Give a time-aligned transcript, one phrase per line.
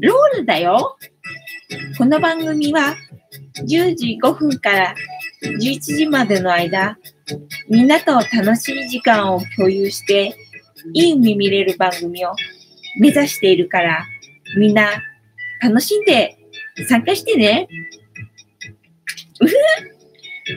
[0.00, 0.96] ロールだよ。
[1.96, 2.94] この番組は
[3.66, 4.94] 10時5分から
[5.42, 6.98] 11時までの間、
[7.70, 10.36] みんなと楽しい時間を共有して、
[10.92, 12.34] いい海見れる番組を
[13.00, 14.04] 目指しているから、
[14.56, 15.02] みんな
[15.62, 16.36] 楽しんで
[16.86, 17.66] 参加してね。
[19.40, 19.54] うふ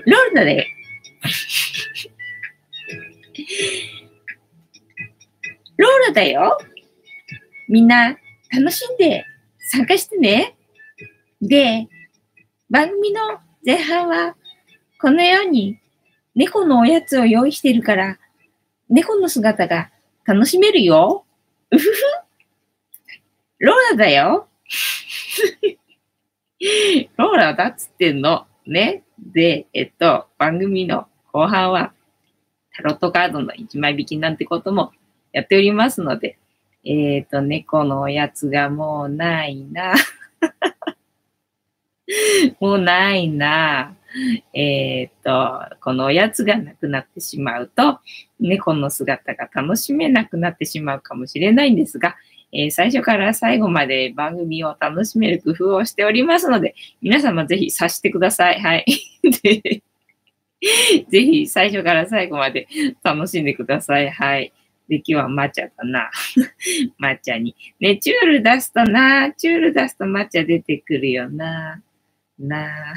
[0.05, 0.67] ロールだね。
[5.77, 6.57] ローラだよ。
[7.69, 8.17] みんな
[8.51, 9.23] 楽しんで
[9.71, 10.57] 参加してね。
[11.39, 11.87] で、
[12.69, 14.35] 番組の前半は
[14.99, 15.79] このように
[16.33, 18.17] 猫のおやつを用意してるから、
[18.89, 19.91] 猫の姿が
[20.25, 21.25] 楽しめるよ。
[21.69, 21.89] うふふ。
[23.59, 24.47] ローラだよ。
[27.17, 28.47] ローラだっつってんの。
[28.65, 29.03] ね。
[29.19, 31.93] で、えっと、番組の後半は
[32.75, 34.91] タロットカードの1枚引きなんてことも
[35.33, 36.38] やっておりますので、
[36.85, 39.93] えっ、ー、と、猫のおやつがもうないな。
[42.59, 43.95] もうないな。
[44.53, 47.99] えっ、ー、と、このおやつがなくなってしまうと、
[48.39, 52.15] 猫の姿が楽しめなくなってしまうかもしれないんですが、
[52.51, 58.59] えー、最初から最後まで番組を楽しめる工夫をしておりますので、皆様ぜひ察してください。
[58.59, 58.85] はい。
[61.09, 62.67] ぜひ最初から最後まで
[63.03, 64.09] 楽しんでください。
[64.09, 64.51] はい。
[64.89, 66.09] で、今日は抹茶だな。
[66.99, 67.55] 抹茶に。
[67.79, 71.81] ね、チュール出すとな、チュール出すと抹茶出てくるよな。
[72.39, 72.95] な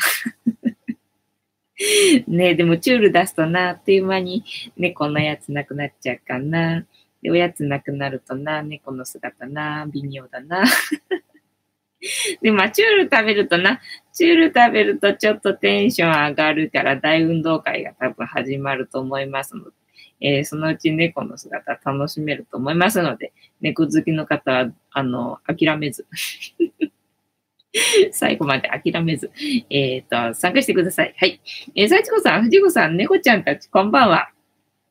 [2.28, 4.42] ねでもチュール出すとな、あっという間に
[4.76, 6.86] 猫のやつなくなっちゃうかな。
[7.20, 10.64] で、おやつなくなるとな、猫の姿な、微妙だな。
[12.40, 13.80] で、まあ、チュール食べるとな、
[14.14, 19.70] チュール食べるとちょっとテンション上がるから大運動会が多分始まると思いますので、
[20.22, 26.06] えー、そのうち猫の姿楽しめると思いますので、猫好きの方は、あの、諦めず
[28.12, 29.30] 最後まで諦めず、
[29.68, 31.14] えっ、ー、と、参加してください。
[31.18, 31.40] はい。
[31.74, 34.30] えー、幸子さん、藤子さん、猫ちゃんたち、こんばんは。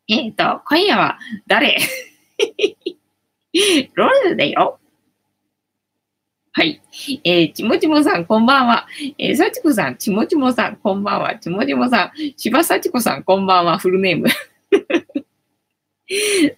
[0.08, 1.18] えっ、ー、と、今夜は
[1.48, 1.78] 誰？
[3.96, 4.80] ロールだよ。
[6.54, 6.82] はい。
[7.24, 8.86] えー、ちもちもさん、こんばんは。
[9.18, 11.36] えー、さちこさん、ちもちもさん、こんばんは。
[11.38, 13.78] ちもちもさん、しばさちこさん、こんばんは。
[13.78, 14.28] フルネーム。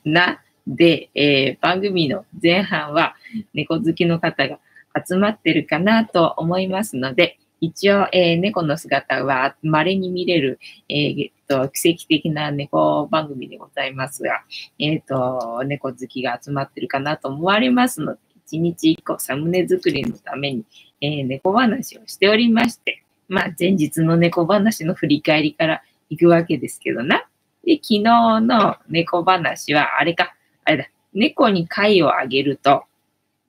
[0.06, 3.16] な、で、えー、番組の前半は
[3.53, 4.59] 猫好きの方が
[5.06, 10.59] 集まってるかなと思いますので、一応、えー、猫の姿は稀に見れる、
[10.90, 14.44] えー、っと、奇跡的な猫番組でございますが、
[14.80, 20.66] えっと、猫好きが集まってるかなと思われますので、一日一個サムネ作りのために、
[21.00, 27.25] え、猫話をしておりまして、まあ、前日の猫話の振り返りから行くわけですけどな。
[27.66, 28.01] で、昨日
[28.41, 30.35] の猫話は、あれか、
[30.66, 32.84] あれだ、猫に貝をあげると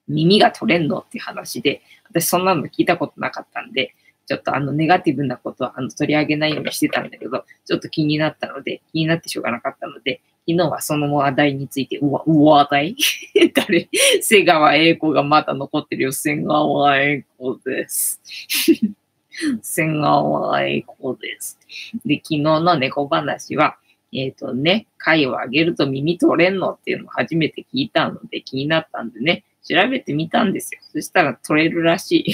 [0.08, 3.94] 耳が取れんのって話で、私そんなの聞いたことなかったんで、
[4.26, 12.96] ちょっとあのネガティブなことはあの取り上げないようにしてたんだけど、ちょっと気になったので、気になってしょうがなかったので、昨日はその話題について、うわ、話題？
[13.54, 13.88] 誰？
[14.20, 16.12] 瀬川栄子がまだ残ってるよ。
[16.12, 18.20] 瀬川栄子です。
[19.62, 21.58] 瀬川栄子です。
[22.04, 23.78] で、昨日の猫話は、
[24.14, 30.80] えっ、ー、とね、貝を上げると耳取れんのっていうのを初めて聞いたので気になったんでね、調べてみたんですよ。
[30.92, 32.24] そしたら取れるらし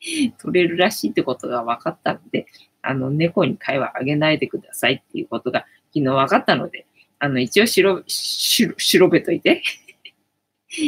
[0.00, 0.32] い。
[0.38, 2.46] 取れるらしいってことが分かったので、
[2.82, 5.60] あの、猫に貝はあげないでくださいっていうことが
[5.94, 6.86] 昨日分かったので、
[7.18, 9.62] あの、一応しろ、しろ、 調べといて。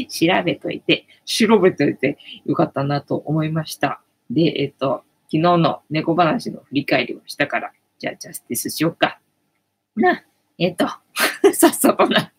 [0.09, 4.03] 調べといて、調べといてよかったなと思いました。
[4.31, 9.20] で、えっ、と、昨日の猫話の振り返りをしたから、じゃあジャスティスしよっか。
[9.97, 10.25] な、
[10.59, 10.87] えっ、と、
[11.55, 12.33] さっさとな。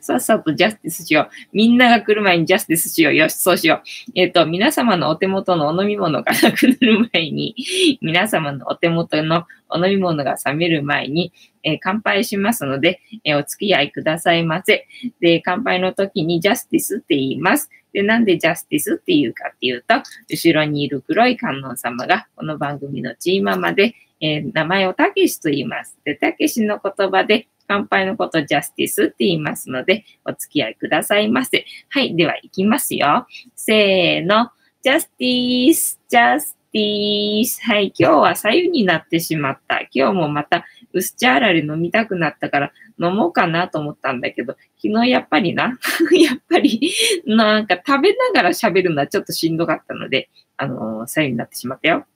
[0.00, 1.28] さっさとジャスティスしよう。
[1.52, 3.14] みんなが来る前にジャスティスしよう。
[3.14, 4.12] よし、そうしよう。
[4.14, 7.54] えっ、ー、と、皆様のお手元のお飲み物がなくなる前に、
[8.02, 14.86] 皆様のお手元のお飲み物が冷める前に、えー、乾杯しますので、えー、お付き合いくださいませ。
[15.20, 17.70] で、乾杯の時にジャスティスって言います。
[17.94, 19.94] で、なんでジャスティスって言うかっていうと、
[20.28, 25.98] 後ろにいる黒い観音様が、この番組のチーママで、えー、名前をたけしと言います。
[26.04, 31.66] で、たけしの言葉で、乾杯のことジャスティスって言いますので、お付き合いくださいませ。
[31.90, 32.16] はい。
[32.16, 33.26] では、行きますよ。
[33.54, 34.50] せーの。
[34.82, 37.60] ジャスティス、ジャスティス。
[37.62, 37.92] はい。
[37.98, 39.80] 今日は左右になってしまった。
[39.92, 45.78] 今日もまた、薄茶あられ飲みたくなったから飲もうかなと思ったんだけど、昨日やっぱりな、
[46.12, 46.92] やっぱり、
[47.26, 52.06] なんか食べながら喋るのはちょっとしんどかったので、あのー、左右になってしまったよ。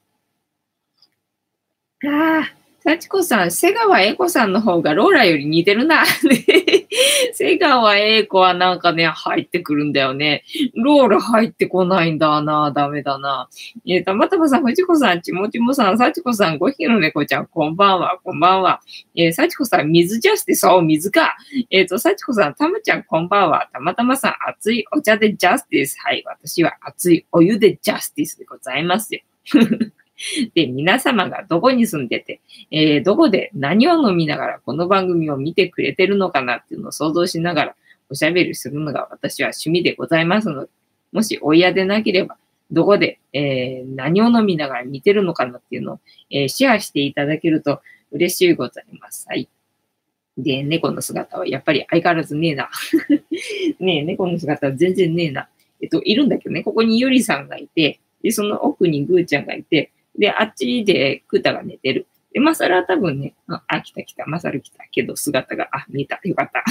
[2.07, 6.05] ああ、幸子さん、瀬川栄子さんの方がローラより似てるな。
[7.35, 10.45] 瀬川栄子はなんかね、入ってくるんだよね。
[10.75, 12.71] ローラ入ってこないんだな。
[12.71, 13.49] ダメだな。
[13.85, 18.81] えー、たまたまさん、藤子さん、ちもちもさん、幸子さん、5匹の猫ちゃん、こんばんは、こんばんは。
[19.17, 21.37] えー、幸子さん、水ジャスティス、そう、水か。
[21.71, 23.69] えっ、ー、と、幸子さん、たまちゃん、こんばんは。
[23.73, 25.97] たまたまさん、熱いお茶でジャスティス。
[26.05, 29.23] はい、私は熱いお湯でジャスティスでございますよ。
[30.55, 37.77] で、皆様がどこに住んでて、えー、どこで何を飲みながらこの番組を見てくれてるのかなっていうのを想像しながら
[38.11, 40.71] おしゃべりするのが私は趣味でございますので、
[41.13, 42.37] もしお嫌でなければ、
[42.71, 46.01] どこで、えー、何を飲みながら見てるのかなっていうのを、
[46.31, 47.81] えー、シェアしていただけると
[48.13, 49.27] 嬉しいございます。
[49.29, 49.49] はい。
[50.37, 52.71] で、猫の姿はやっぱり相変わらずねえな。
[53.81, 55.49] ねえ、猫の姿は全然ねえな。
[55.81, 62.07] えっと、いるんだけどね、ここにゆりさんがいて、で、その奥にぐーちゃんがいて、で、あっちでクータが寝てる。
[62.33, 63.35] で、マサルは多分ね、
[63.69, 66.21] あ、来た来た、マサル来たけど姿が、あ、見えた。
[66.25, 66.65] よかった。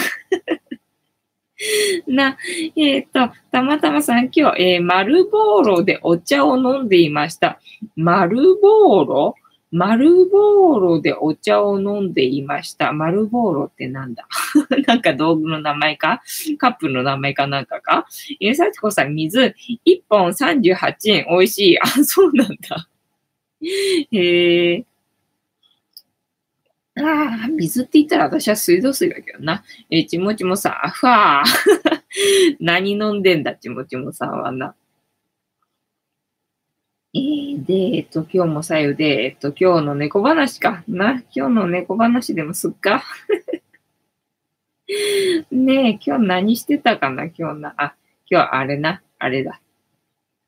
[2.08, 2.38] な、
[2.76, 7.60] えっ、ー、と、たまたまさん今日、えー、マルボーロでお茶を飲んでいました。
[7.96, 9.36] マルボーロ？
[9.72, 12.94] マルボーロでお茶を飲んでいました。
[12.94, 14.28] マルボーロってなんだ？
[14.88, 16.22] なんか道具の名前か？
[16.58, 18.08] カップの名前かなんかか？
[18.40, 19.56] えー、さちこさん、水
[19.86, 21.26] 1本38円。
[21.30, 21.82] 美味しい。
[21.82, 22.88] あ、そうなんだ。
[23.62, 24.86] へえ。
[27.00, 29.63] ああ、水って言ったら私は水道水だけどな。
[29.92, 32.57] えー、ちもちもさん、ふわー。
[32.59, 34.75] 何飲んでんだ、ちもちもさんはな。
[37.13, 41.24] えー、で、えっと、今日もさゆで、えっと、今日の猫話かな。
[41.33, 43.04] 今日の猫話でもすっか。
[45.51, 47.74] ねえ、今日何してたかな、今日な。
[47.77, 47.95] あ、
[48.30, 49.62] 今日あれな、あれだ。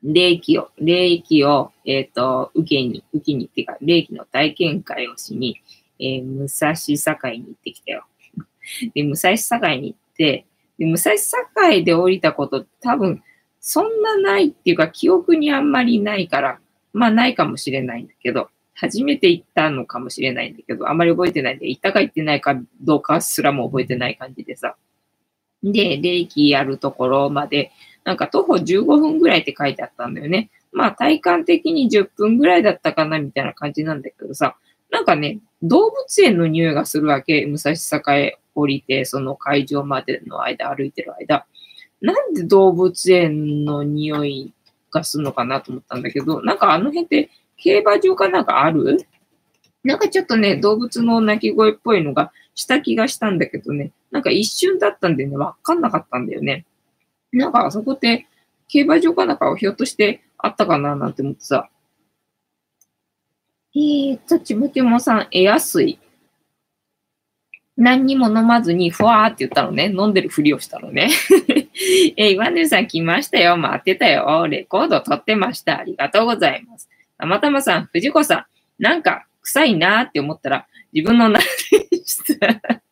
[0.02, 5.60] 霊気を、霊気を、えっ、ー、と、受けに、受けにっていうか、霊気の体験会をしに、
[5.98, 8.06] えー、武蔵境に行ってきたよ。
[8.94, 10.46] で、武蔵境に行って、
[10.78, 13.22] で、武蔵境で降りたこと多分、
[13.60, 16.60] そんなないっていうか、記憶にあんまりないから、
[16.92, 24.76] まあないかもしれないんだけど、初めて行ったのかもしれないんだけど、あんまり覚えてないんで、行ったか行ってないかどうかすらも覚えてない感じでさ。
[25.62, 27.70] で、霊気やるところまで
[28.04, 30.50] なんか徒歩15分ぐらいって書いてあったんだよね。
[30.72, 34.56] まあ体感的に10分ぐらいだったかなみたいな感じなんだけどさ、
[34.90, 37.46] なんかね、動物園の匂いがするわけ。
[37.46, 41.46] 武蔵境降りて、その会場までの間、歩いてる間。
[42.00, 44.52] なんで動物園の匂い
[44.90, 49.06] がするのかなと思ったんだけど、なんかあの辺って競馬場かなんかある？
[49.84, 56.64] なんかちょっとね、動物の鳴き声っぽいのがした気がしたんだけどね、なんか一瞬だったんでね、わかんなかったんだよね。
[57.32, 58.26] なんかあそこって
[58.68, 61.68] 競馬場かなんかをひょっとしてあったかななんて思ってさ。
[63.74, 66.00] えーっと、ちむちむさん、え安い。
[67.76, 69.92] 何にも飲まずに、ふわーって言ったのね。
[69.96, 71.08] 飲んでるふりをしたのね。
[72.16, 73.56] えー、イワネルさん来ましたよ。
[73.56, 74.46] 待ってたよ。
[74.48, 75.78] レコード撮ってました。
[75.78, 76.88] ありがとうございます。
[77.16, 78.46] たまたまさん、藤子さ
[78.78, 81.44] ん、なんか臭いなーって思ったら、自分の名で
[82.04, 82.82] した。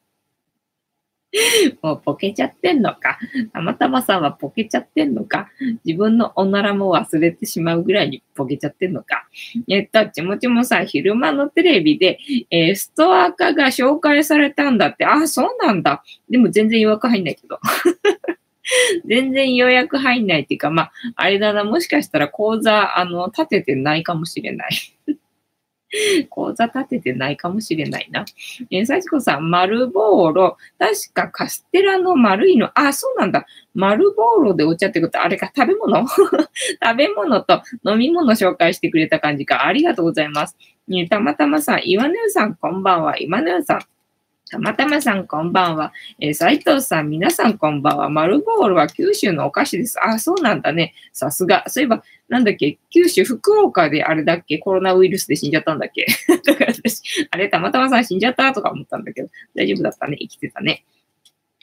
[1.82, 3.18] もうポケちゃってんのか。
[3.52, 5.48] たまたまさんはポケちゃってんのか。
[5.84, 9.28] 自分のおならも忘れてしまうぐらいにポケちゃってんのか。
[9.68, 12.18] えっと、ちもちもさん、昼間のテレビで、
[12.50, 15.04] えー、ストア化が紹介されたんだって。
[15.04, 16.02] あ、そうなんだ。
[16.30, 17.58] でも全然予約入んないけど。
[19.06, 24.70] 全然予約入んないっていうか、まあ、あれだな、もしかしたら講座、あの、立ててないかもしれない。
[26.30, 28.24] 講座立ててないかもしれないな。
[28.70, 30.56] えー、幸子さん、丸ボーロ。
[30.78, 32.70] 確かカステラの丸いの。
[32.74, 33.46] あ、そうなんだ。
[33.74, 36.06] 丸ボーロでお茶ってこと、あれか、食べ物？
[36.08, 39.66] 食べ物と飲み物紹介してくれた感じか。
[39.66, 40.56] ありがとうございます。
[40.90, 43.18] えたまたまさん、岩根さん、こんばんは。
[43.18, 43.80] 岩根さん。
[44.50, 45.92] たまたまさん、こんばんは。
[46.20, 48.08] えー、斉藤さん、皆さん、こんばんは。
[48.08, 49.98] 丸ボールは九州のお菓子です。
[50.02, 50.94] あ、そうなんだね。
[51.12, 51.64] さすが。
[51.68, 52.78] そういえば、なんだっけ？
[52.90, 54.58] 九州、福岡であれだっけ？
[54.58, 56.06] コロナウイルスで死んじゃったんだっけ？
[56.44, 60.16] だから私、あれ、たまたまさん死んじゃったとか思ったんだけど、大丈夫だったね。
[60.18, 60.84] 生きてたね。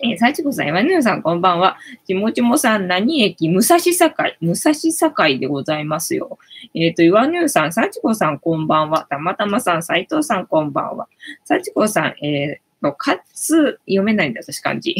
[0.03, 1.77] えー、幸子さん、山根さん、こんばんは。
[2.05, 3.47] ちもちもさん、何駅？
[3.47, 3.93] 武蔵境、
[4.41, 6.37] 武蔵境でございますよ。
[6.73, 9.07] えっ、ー、と、岩根さん、幸子さん、こんばんは。
[9.09, 11.07] たまたまさん、斉藤さん、こんばんは。
[11.45, 14.95] 幸子さん、えー、かつ、読めないんだ、私漢字。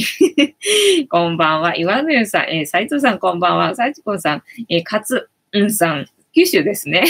[1.10, 1.75] こんばんは。
[1.75, 3.75] 岩根さん、えー、斉藤さん、こんばんは。
[3.75, 7.06] 幸子さん、えー、かつ、うんさん、九州ですね。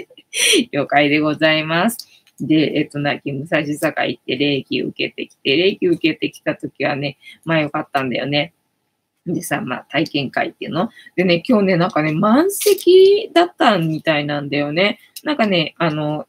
[0.72, 2.08] 了解でございます。
[2.40, 8.52] で、えっと、なき、武蔵境行って、霊気受けてきて、霊気受けてきたときはね、まあよかったんだよね。
[9.26, 10.90] でさ、まあ体験会っていうの。
[11.16, 14.98] でね、今日ね、なんかね、満席だったみたいなんだよね。
[15.24, 16.26] なんかね、あの、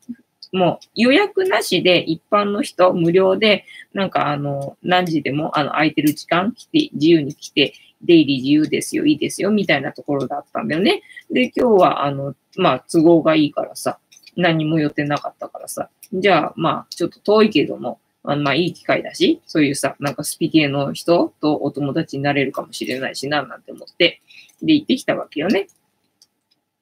[0.52, 11.04] もう予約なしで一般の人無料で、なんかあの、何時でもあの空いてる時間来て、自由に来て、出入り自由ですよ、いいですよ、みたいなところだったんだよね。
[11.30, 14.00] で、今日はあの、まあ都合がいいからさ、
[14.36, 24.22] 何も予定なかったからさ、じゃあまあちょっと遠いけども、あまあいい機会だし、そういうさ、なんかスピ系の人とお友達になれるかもしれないしな、なんて思って、
[24.62, 25.68] で、行ってきたわけよね。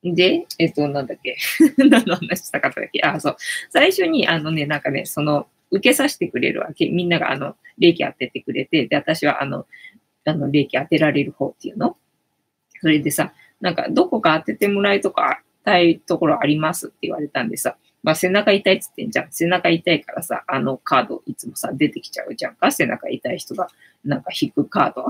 [0.04, 1.38] で、えっと、なんだっけ
[1.78, 3.36] 何の話したかったっけあ、そう。
[3.70, 6.90] 最初に、あのね、なんかね、その、受けさせてくれるわけ。
[6.90, 9.68] みんなが、あの、霊気当ててくれて、で、私は、あの、
[10.26, 11.98] あの、霊気当てられる方っていうの
[12.82, 19.28] それでさ、なんか、どこか当ててもらいとか、たいところありますって言われたんでさ、まあ、背中痛いっつってんじゃん。
[19.32, 22.72] 背中痛いからさ、あのカードいつもさ、出てきちゃうじゃんか。
[22.72, 23.68] 背中痛い人が、
[24.04, 25.06] なんか引くカード。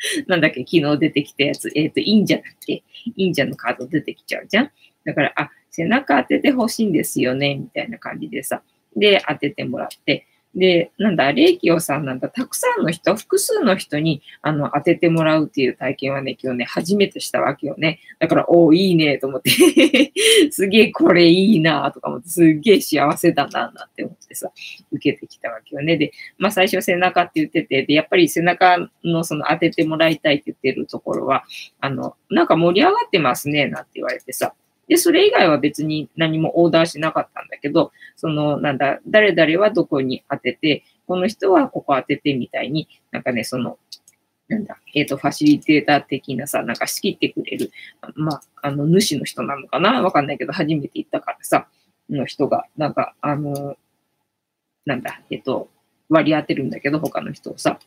[0.26, 2.82] なんだっけ、昨日出てきたやつ、えっ、ー、と、忍者だっけ
[3.16, 4.70] 忍者のカード出てきちゃうじゃん。
[5.04, 8.62] だから、あ、背中当ててほしいんですよね、みたいな感じでさ。
[8.96, 18.00] で、当ててもらって、で、なんだ、霊気をさ、なんだ、たくさんの人、複数の人に、あの、当ててもらうっていう体験はね、今日ね、初めてしたわけよね。
[18.18, 19.50] だから、おお、いいね、と思って
[20.50, 24.50] すげえこれいいな、とか思って、すげえ幸せだな、なんて思ってさ、
[24.90, 25.96] 受けてきたわけよね。
[25.96, 31.44] で、まあ、最初背中って言ってて、で、やっぱり背中のその当ててもらいたいって言ってるところは、
[31.80, 34.52] あの、なんか盛り上がってますね、なんて言われてさ、
[34.90, 43.78] で、それ以外は別に何もオーダーしなかったんだけど、その、なんだ、誰々はどこに当てて、この人はここ当ててみたいに、なんかね、その、
[44.48, 47.70] なんだ、えっ、ー、と、ファシリテーター的なさ、なんか仕切ってくれる、
[48.16, 50.02] まあ、あの、主の人なのかな？
[50.02, 51.68] わかんないけど、初めて行ったからさ、
[52.10, 53.76] の人が、なんか、あの、
[54.86, 55.68] なんだ、えっ、ー、と、
[56.08, 57.78] 割り当てるんだけど、他の人をさ。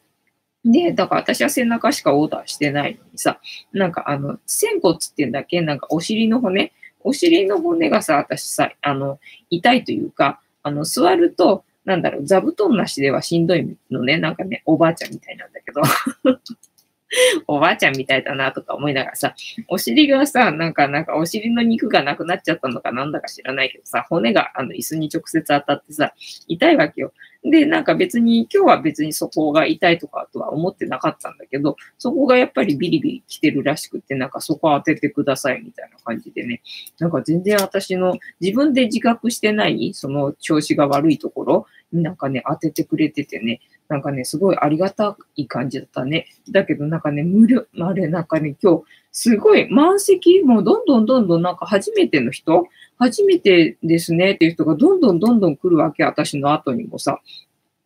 [0.64, 3.42] で、だから私は背中しかオーダーしてないのにさ、
[3.74, 5.60] なんかあの、仙骨って言うんだっけ？
[5.60, 6.72] なんかお尻の骨
[7.04, 9.20] お尻の骨がさ、私さ、あの、
[9.50, 14.18] 痛いというか、あの、座ると、なんだろう、座布団なしではしんどいのね。
[14.18, 15.82] なんかね、おばあちゃんみたいなんだけど。
[17.48, 19.36] おばあちゃんみたいだなとか思いながらさ、
[19.68, 26.14] お尻がさ、なんか、なんかお尻の肉がなくなっちゃったのかなんだか知らないけどさ、骨があの椅子に直接当たってさ、
[26.48, 27.14] 痛いわけよ。
[27.46, 36.62] で、なんか別に、今日は別にそこが痛いとかとは思ってなかったんだけど、そこがやっぱりビリビリ来てるらしくて、なんかそこ当ててくださいみたいな感じでね、
[37.00, 43.60] なんか全然私の自分で自覚してないその調子が悪いところになんかね、当ててくれててね、
[43.90, 46.28] なんかね、すごいありがたい感じだったね。
[46.50, 52.68] だけどなんかね、無料、あれなんかね、今日、すごい満席、もうどんどんどんどんなんか初めての人
[53.04, 57.20] 初めてですねっていう人がどんどんどんどん来るわけ、私の後にもさ。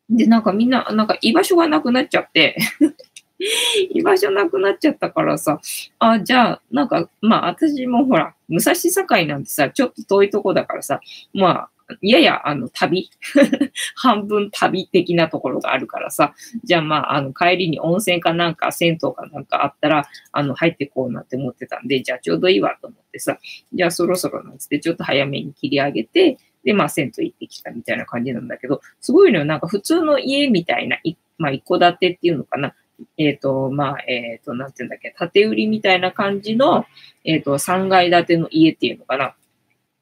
[0.10, 2.56] で、なんかみんな、なんか居場所がなくなっちゃって。
[3.94, 5.60] 居場所なくなっちゃったからさ、
[6.00, 11.00] あ、じゃあ、なんか、まあ私もほら、武蔵境なんてさ、ちょっと遠いとこだからさ、
[11.34, 11.70] まあ、
[12.02, 13.10] やや、あの、旅？
[13.96, 23.40] 半分旅的なところがあるからさ、じゃあまあ、あの、帰りに温泉かなんか、銭湯かなんかあったら、あの、入ってこうなんて思ってたんで、じゃあちょうどいいわと思ってさ、
[23.74, 29.46] じゃあそろそろなんつって、ちょっと早めに切り上げて、で、まあ、銭湯行ってきたみたいな感じなんだけど、すごいのよ。
[29.46, 32.76] なんか普通の家みたいな、いまあ、一戸建てっていうのかな。
[33.18, 36.86] えっ、ー、と、まあ、えっ、ー、と、なんていうんだっけ、建て売りみたいな感じの、
[37.24, 39.36] えっ、ー、と、3階建ての家っていうのかな。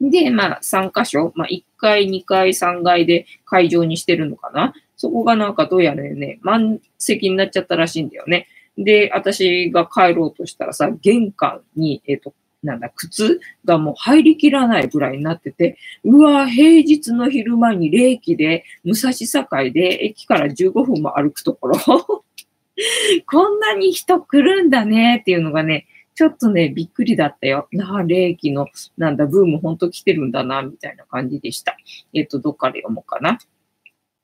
[0.02, 4.74] で、まあ、3箇所、まあ、1階、2階、3階で会場にしてるのかな。
[4.98, 8.48] そこがなんかどうやらね、満席になっちゃったらしいんだよね。
[8.78, 12.34] で、私が帰ろうとしたらさ、玄関に、えっ、ー、と、
[12.64, 21.78] なんだ、靴がもう入りきらないぐらいになってて、うわ平日の昼間に冷気で、武蔵境で駅から15分も歩くところ
[23.28, 27.68] こんなに人来るんだねっていうのがね、ちょっとね、びっくりだったよ。
[27.74, 28.68] なあ、霊気の、
[28.98, 31.76] なんだ、ブームほんと来てるんだな、みたいな感じでした。
[32.14, 33.38] えっ、と、どっかで読もうかな。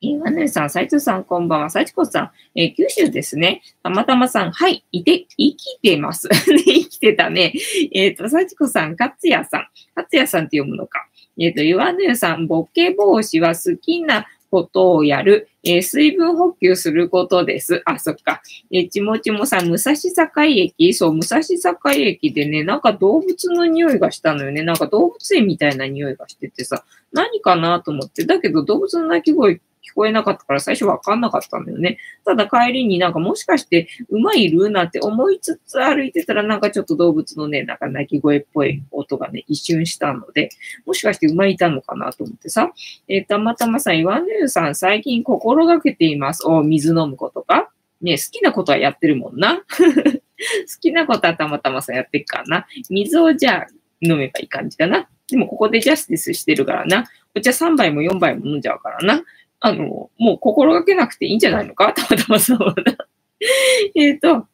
[0.01, 1.69] えー、ワネさん、斉藤さん、こんばんは。
[1.69, 3.61] 幸子さん、えー、九州ですね。
[3.83, 6.29] たまたまさん、はい、いて、生きてます。
[6.47, 7.53] 生きてたね。
[7.93, 9.67] えっ、ー、と、幸子さん、勝也さん。
[9.93, 11.07] 勝也さんって読むのか。
[11.37, 17.81] えっ、ー、と、岩根さん、ボケ防止は好きなことをやる、えー、水分補給することです。
[17.85, 18.41] あ、そっか。
[18.69, 20.93] えー、ちもちもさん、武蔵境駅？
[20.93, 24.61] そう、武蔵境駅でね、なんか動物の匂いがしたのよね。
[24.61, 28.25] なんか動物園みたいな匂いがしててさ、何かなと思って。
[28.25, 31.97] だけど動物の鳴き声聞こえなかったから最初わかんなかったんだよね。
[32.25, 40.49] ただ帰りになんかもしかして馬いるなんて思いつつ歩いてたらなんかちょっと動物のね、なんか鳴き声っぽい音がね、一瞬したので、
[40.85, 42.71] もしかして馬いたのかなと思ってさ、
[43.07, 46.47] えー、たまたまさん、岩根湯さん最近心がけています。
[46.47, 47.69] お、水飲むことか？
[48.01, 49.57] ね、好きなことはやってるもんな。
[49.67, 52.67] 好きなことはたまたまさやってっからな。
[52.89, 53.67] 水をじゃあ
[54.01, 55.07] 飲めばいい感じかな。
[55.29, 57.05] でもここでジャスティスしてるからな。
[57.35, 59.23] お茶3杯も4杯も飲んじゃうからな。
[59.61, 61.93] あの、もう心がけなくていいんじゃないのか？
[61.93, 63.07] たまたまそうだ。
[63.95, 64.47] えっと、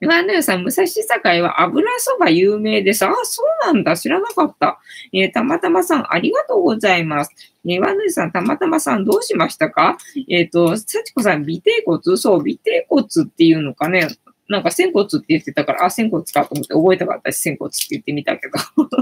[0.00, 3.06] 岩野屋さん、武蔵境は油そば有名です。
[3.06, 3.96] あ、そうなんだ。
[3.96, 4.80] 知らなかった。
[5.12, 7.30] えー、たまたまさん、ありがとうございます。
[7.64, 9.96] えー、岩野屋さん、たまたまさん、どうしましたか？
[10.28, 12.16] えっ、ー、と、幸子さん、尾低骨？
[12.16, 14.08] そう、尾低骨っていうのかね。
[14.48, 18.58] なんか、仙骨って言ってたから、あ、仙骨かと思って覚えたかったし、仙骨って言ってみたけど。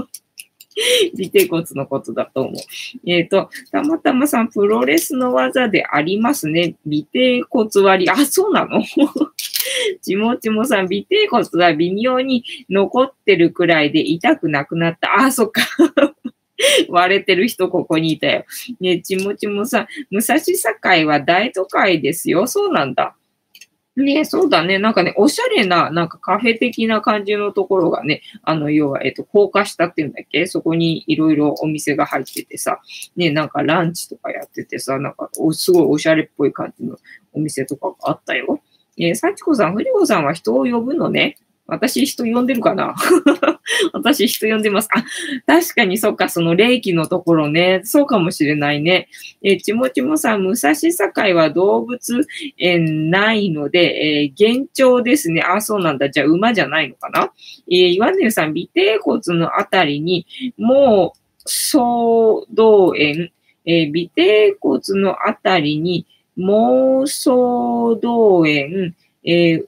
[1.19, 2.53] 尾低骨のことだと思う。
[3.05, 6.75] えっ、ー、と、たまたまさん、プロレスの技でありますね。
[6.87, 8.11] 尾低骨割り。
[8.11, 8.81] あ、そうなの？
[10.01, 15.15] ちもちもさん、尾低骨は微妙に残ってるくらいで痛くなくなった。
[15.15, 15.61] あ、そっか。
[16.89, 18.45] 割れてる人ここにいたよ。
[18.79, 22.47] ねちもちもさん、武蔵境は大都会ですよ。
[22.47, 23.15] そうなんだ。
[23.97, 24.79] ねそうだね。
[24.79, 30.47] なんかね、おしゃれな、なんかカフェ的な感じのところがね、あの、要は、えっと、高架下っていうんだっけ？
[30.47, 32.79] そこにいろいろお店が入っててさ、
[33.17, 36.97] ね、なんかランチとかやっててさ、なんか、すごいおしゃれっぽい感じの
[37.33, 38.61] お店とかがあったよ。
[38.97, 41.37] えー、幸子さん、藤子さんは人を呼ぶのね。
[41.71, 42.93] 私人呼んでるかな？
[43.93, 44.89] 私人呼んでます。
[44.91, 45.05] あ、
[45.47, 47.79] 確かにそっか、その霊気のところね。
[47.85, 49.07] そうかもしれないね。
[49.41, 55.41] え、ちもちもさん、武蔵境は動物園ないので、えー、幻聴ですね。
[55.41, 56.09] あ、そうなんだ。
[56.09, 57.31] じゃあ馬じゃないのかな？
[57.71, 60.25] えー、岩根さん、尾低骨のあたりに、
[60.57, 63.31] もう、総動園、
[63.65, 66.05] えー、尾低骨のあたりに、
[66.37, 69.65] 妄想動園、えー、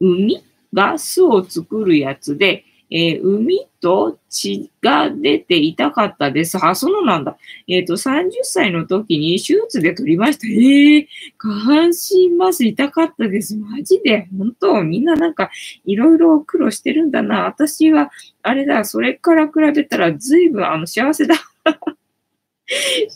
[0.00, 0.42] 海？
[0.72, 6.56] が巣を作るやつで、えー、海と血が出て痛かったです。
[6.64, 7.36] あ、そうなんだ。
[7.68, 10.46] えっ、ー、と、30歳の時に手術で取りました。
[10.46, 11.06] ええー、
[11.36, 13.56] 下半身麻酔痛かったです。
[13.56, 14.28] マジで。
[14.36, 15.50] 本当みんななんか、
[15.84, 17.44] いろいろ苦労してるんだな。
[17.44, 18.10] 私は、
[18.42, 21.34] あれだ、それから比べたら随分あの幸せだ。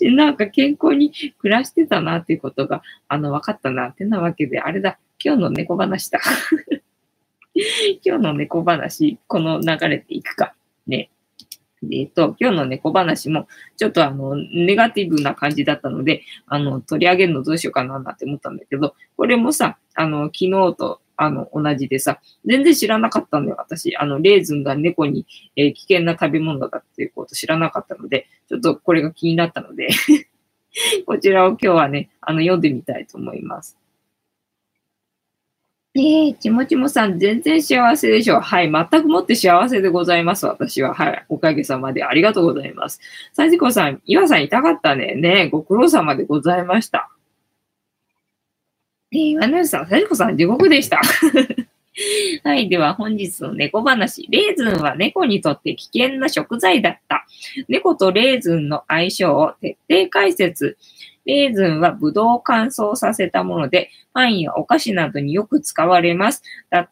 [0.01, 6.21] なんか健康に暮らしてたなっていうことが、あの、分かったなってなわけで、あれだ、今日の猫話だ。
[8.05, 10.55] 今日の猫話、この流れていくか。
[10.87, 11.11] ね。
[11.91, 23.97] えっ、と、今日の猫話も、ちょっとあの、ネガティブな感じだったので、あの、取り上げるのどうしようかなって思ったんだけど、これもさ、あの、昨日とあの、同じでさ、全然知らなかったんだよ、私。
[23.97, 29.89] あの、レーズンが猫に、えー、危険な食べ物だっていうこと知らなかったので、ちょっとこれが気になったので
[31.07, 33.79] こちらを今日はね、あの、読んでみたいと思います。
[35.95, 38.41] えー、ちもちもさん、全然幸せでしょう。
[38.41, 40.95] はい、全くもって幸せでございます、私は。
[40.95, 42.99] はい、おかげさまでありがとうございます。
[43.35, 45.15] さじこさん、岩さん痛かったね。
[45.15, 47.11] ねご苦労様でございました。
[49.13, 50.99] えー、岩根さん、さじこさん、地獄でした。
[52.43, 52.71] はい。
[52.71, 54.27] では、本日の猫話。
[54.31, 57.27] レーズンは猫にとって危険な食材だった。
[57.69, 60.79] 猫とレーズンの相性を徹底解説。
[61.25, 66.43] レーズンはブドウを乾燥させたもので、パンやお菓子などによく使われます。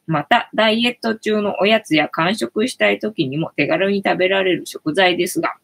[0.06, 5.56] また、ダイエット中のおやつや完食したい時にも手軽に食べられる食材ですが、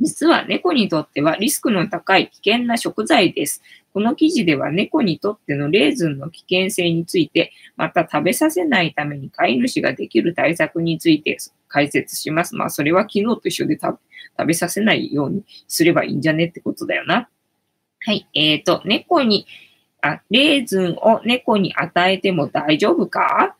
[0.00, 3.62] 実は猫にとってはリスクの高い危険な食材です。
[3.92, 11.36] この記事では猫にとってのレーズンの危険性について、また食べさせないために飼い主ができる対策について
[11.68, 12.56] 解説します。
[12.56, 13.98] まあ、それは昨日と一緒で食
[14.44, 17.28] べさせないようにすればいいんじゃねってことだよな。
[18.04, 18.26] はい。
[18.34, 19.46] えっ、ー、と、猫に、
[20.00, 23.56] あ、レーズンを猫に与えても大丈夫か？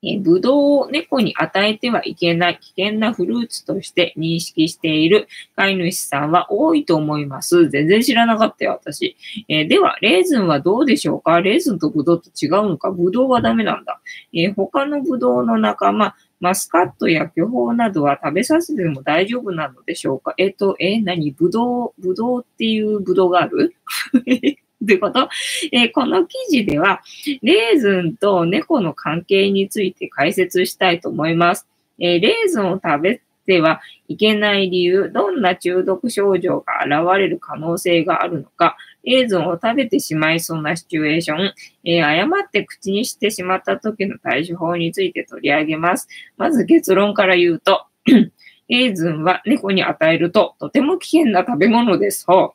[0.00, 5.26] えブドウを猫に与えてはいけない危険なフルーツとして認識している
[5.56, 7.68] 飼い主さんは多いと思います。
[7.68, 9.16] 全然知らなかったよ、私。
[9.48, 11.40] えー、では、レーズンはどうでしょうか？
[11.42, 12.92] レーズンとブドウと違うのか？
[12.92, 14.00] ブドウはダメなんだ。
[14.32, 20.34] えー、他のブドウの仲間、マスカットや巨峰などは食べさせても大丈夫なのでしょうか？
[20.38, 21.32] えっ、と、え、何？
[21.32, 23.74] ブドウ、ブドウっていうブドウがある？
[24.86, 25.28] ということ、
[25.72, 27.02] えー、この記事では、
[27.42, 31.66] レーズンと猫の関係について解説したいと思います。
[31.98, 38.76] えー、レーズンを食べてはいけない理由、どんな中毒症状が現れる可能性があるのか、
[39.08, 46.08] レーズンを食べてしまいそうなシチュエーション、えー、誤って口にしてしまった時の対処法について取り上げます。
[46.36, 47.86] まず結論から言うと、
[48.68, 52.26] レーズンは猫に与えるととても危険な食べ物です。
[52.26, 52.54] と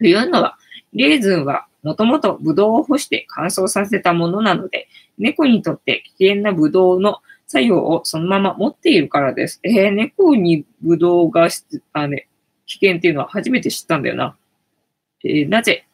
[0.00, 0.56] いうのは、
[0.92, 4.86] レーズンはもともとブドウを干して乾燥させたものなので、
[5.18, 9.58] 猫にとって危険なブドウの作用をそのまま持っているからです。
[9.64, 11.48] えー、猫にブドウが
[11.92, 12.28] あ、ね、
[12.66, 14.36] 危険っていうのは初めて知ったんだよな。
[15.24, 15.86] え、なぜ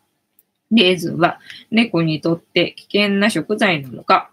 [0.70, 1.40] レーズンは
[1.70, 4.30] 猫にとって危険な食材なのか。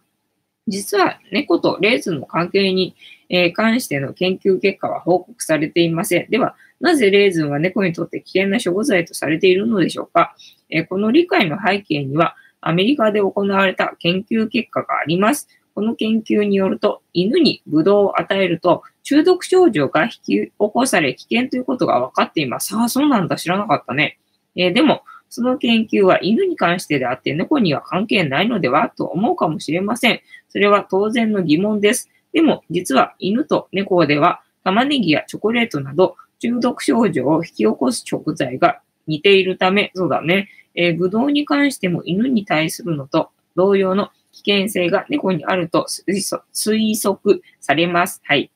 [0.67, 2.95] 実は猫とレーズンの関係に
[3.29, 6.29] え関しての研究結果は報告されていません。
[6.29, 10.35] では、なぜレーズンは猫にとって危険な食材とされているのでしょうか、
[10.69, 15.47] えこの理解の背景には、アメリカで行われた研究結果があります。
[15.75, 22.75] この研究によると、犬にブドウを与えると中毒症状が引き起こされ危険ということが分かっています。
[22.75, 23.35] ああ、そうなんだ。
[23.35, 24.17] 知らなかったね。
[24.57, 30.21] えー、でも、その研究は犬に関してであって猫には関係ないのではと思うかもしれません。
[30.49, 32.09] それは当然の疑問です。
[32.33, 40.49] でも、実は犬と猫では玉ねぎやチョコレートなど中毒症状を引き起こす食材が似ているため、そうだね。
[40.75, 48.21] えー、ブドウに関しても犬に対するのと同様の危険性が猫にあると推測されます。
[48.23, 48.51] はい。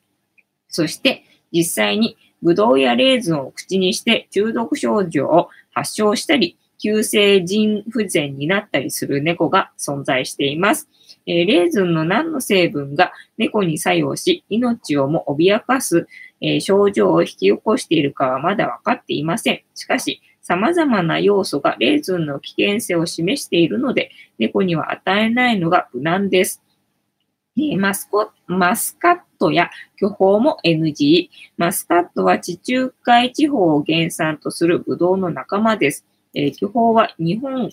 [0.68, 10.88] そして、実際にブドウやレーズンを口にして中毒症状を発症したり、急性腎不全になったりする猫が存在しています。
[11.26, 16.08] えー、レーズンの何の成分が猫に作用し、命をも脅かす、
[16.40, 19.62] えー、症状を引き起こしているかはまだ分かっていません。
[19.74, 26.62] しかし、様々な要素がレーズンの危険性を示しているので、猫には与えないのが無難です。
[27.56, 31.28] えー、マスコマスカットや巨峰も NG。
[31.56, 36.06] マスカットは地中海地方を原産とするブドウの仲間です。
[36.34, 37.70] えー、巨峰は日本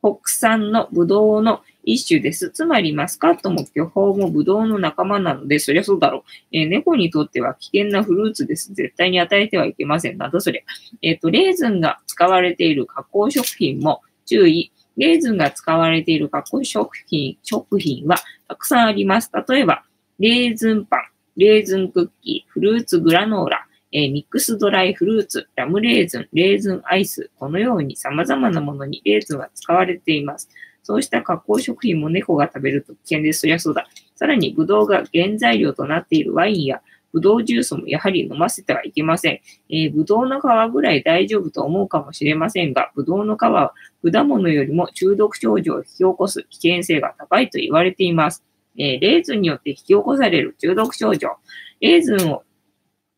[0.00, 2.50] 国産のブドウの一種です。
[2.50, 6.22] つまりマスカットも巨峰もブドウの仲間なので、そりゃそうだろう。
[6.52, 8.72] えー、猫にとっては危険なフルーツです。
[8.72, 10.18] 絶対に与えてはいけません。
[10.18, 10.62] なんだそりゃ。
[11.02, 14.72] えっ、ー、と、レーズンが使われている加工食品も注意。
[14.96, 18.16] レーズンが使われている加工食品、食品は
[18.48, 19.30] たくさんあります。
[19.48, 19.84] 例えば、
[20.22, 21.00] レーズンパン、
[21.36, 30.48] レーズンクッキー、フルーツグラノーラ、え、ミックスドライフルーツ、ラムレーズン、レーズンアイス、このように様々なものにレーズンは使われています。
[30.84, 33.40] そうした加工食品も猫が食べると危険です。
[33.40, 33.88] そりゃそうだ。
[34.14, 36.82] さらに、ブドウが原材料となっているワインや
[37.12, 39.40] ブドウジュースもやはり飲ませてはいけません。
[39.70, 43.74] えー、ブドウの皮ぐらい大丈夫と思うかもしれませんが、ブドウの皮は
[44.08, 48.44] 果物よりも中毒症状を引き起こす危険性が高いと言われています。
[48.78, 51.36] えー、レーズンによって引き起こされる中毒症状。
[51.80, 52.42] レーズンを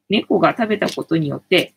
[0.08, 1.74] 猫が食べたことによって、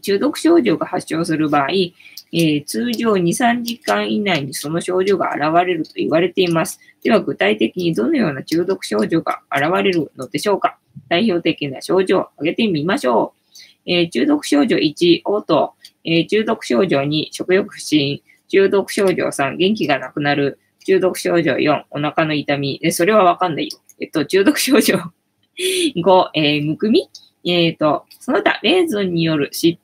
[0.00, 6.80] 中毒症状が発症する場合、えー、通常2、3時間以内にその症状が現れると言われています。
[7.02, 13.44] では具体的にどのような中毒症状が現れるのでしょうか代表的な症状を挙げてみましょう。
[13.86, 15.72] えー、中毒症状1、嘔吐、
[16.04, 23.78] えー、中毒症状2、食欲不振、中毒症状3、元気がなくなる、中毒症状4、お腹の痛み、えそれはわかんないよ。
[24.00, 24.96] えっと、中毒症状
[25.96, 27.08] 5、えー、むくみ
[27.44, 29.78] えっ、ー、と、その他、レーズンによる疾,、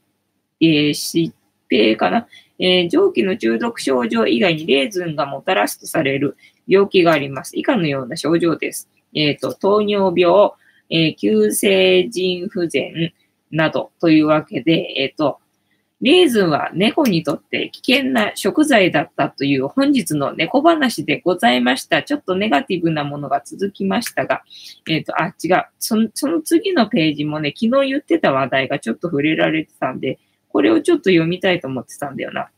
[0.61, 1.33] えー、疾
[1.69, 2.27] 病かな、
[2.59, 6.37] えー、蒸気の中毒症状以外にレーズンがもたらすとされる
[6.67, 7.59] 病気があります。
[7.59, 8.89] 以下のような症状です。
[9.15, 10.53] えっ、ー、と、糖尿病、
[10.89, 13.13] えー、急性腎不全
[13.51, 15.40] などというわけで、えっ、ー、と、
[16.01, 22.03] レーズンは猫にとって危険な食材だったという本日の猫話でございました。
[22.03, 24.43] ちょっとネガティブなものが続きましたが、
[24.89, 26.09] えっ、ー、と、あ、違うその。
[26.15, 32.49] その次のページもね、昨日言ってた話題がちょっと触れられてたんで、これをちょっと読みたいと思ってたんだよな。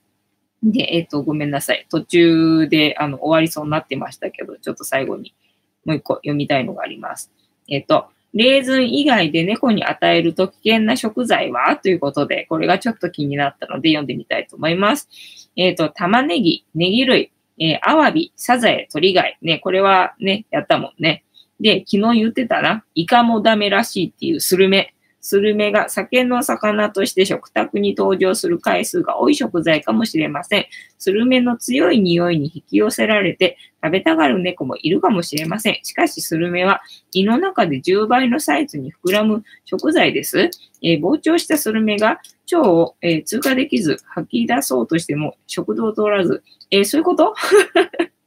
[0.63, 1.85] で、えっ、ー、と、ごめんなさい。
[1.91, 5.35] 途中であの終わりそうになってましたけど、ちょっと最後に
[5.85, 7.33] もう一個読みたいのがあります。
[7.69, 11.77] えっ、ー、と、レーズン以外で猫に与えると危険な食材は？
[11.77, 15.09] ということで、これがちょっと気になったので読んでみたいと思います。
[15.57, 19.39] えっ、ー、と、玉ねぎ、ネギ類、えー、アワビ、サザエ、鳥貝。
[19.43, 21.25] ね、これはね、やったもんね。
[21.61, 22.85] で、昨日言ってたな。
[22.95, 24.95] イカもダメらしいっていうスルメ。
[25.23, 30.67] スルメが酒の魚として食卓に登場する回数が多い食材かもしれません。
[30.99, 35.79] スルメの強い匂いに引き寄せられて食べたがる猫もいるかもしれません。
[35.85, 36.83] しかしスルメは
[37.13, 40.51] 胃の中で10倍のサイズに膨らむ食材です。
[40.83, 42.21] えー、膨張したスルメが
[42.53, 47.35] 腸を、えー、通過できず吐き出そうとしても食道を通らず、えー、そういうこと？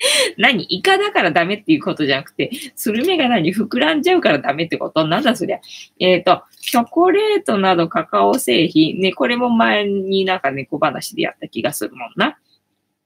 [0.38, 0.64] 何？
[0.64, 3.54] イカだからダメっていうことじゃなくて、スルメが何？
[3.54, 5.06] 膨らんじゃうからダメってこと？
[5.06, 5.60] なんだそりゃ。
[5.98, 12.38] えっ、ー、と、チョコレートなどカカオ製品、ね、これも前になんか猫話でやった気がするもんな。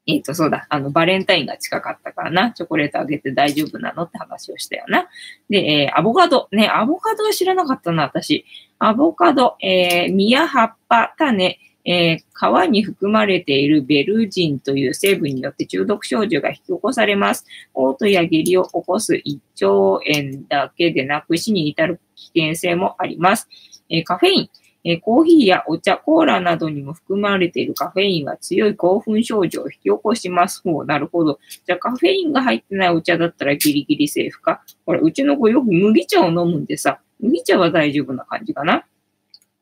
[0.07, 0.67] えっ、ー、と、そうだ。
[0.69, 2.53] あの、バレンタインが近かったからな。
[2.53, 5.09] チョコレートあげて大丈夫なのって話をしたよな。
[5.49, 6.49] で、えー、アボカド。
[6.53, 8.45] ね、アボカドは知らなかったな、私。
[8.79, 17.45] アボカド、えー、実や葉っぱ、種、えー、皮に含まれているベルジンという成分によって中毒症状が引き起こされます。
[17.75, 20.01] 嘔吐や下痢を起こす胃腸炎
[20.49, 23.49] だけでなく死に至る危険性もあります。
[23.91, 24.51] えー、カフェイン。
[24.87, 30.61] えコーヒーやお茶、コーラなどにも含まれているカフェインは強い興奮症状を引き起こします。
[30.63, 31.39] ほう、なるほど。
[31.67, 34.63] じゃあカフェインが入ってないお茶だったらギリギリセーフか。
[34.85, 38.85] ほら、うちの子よく麦茶を飲むんでさ、麦茶は大丈夫な感じかな？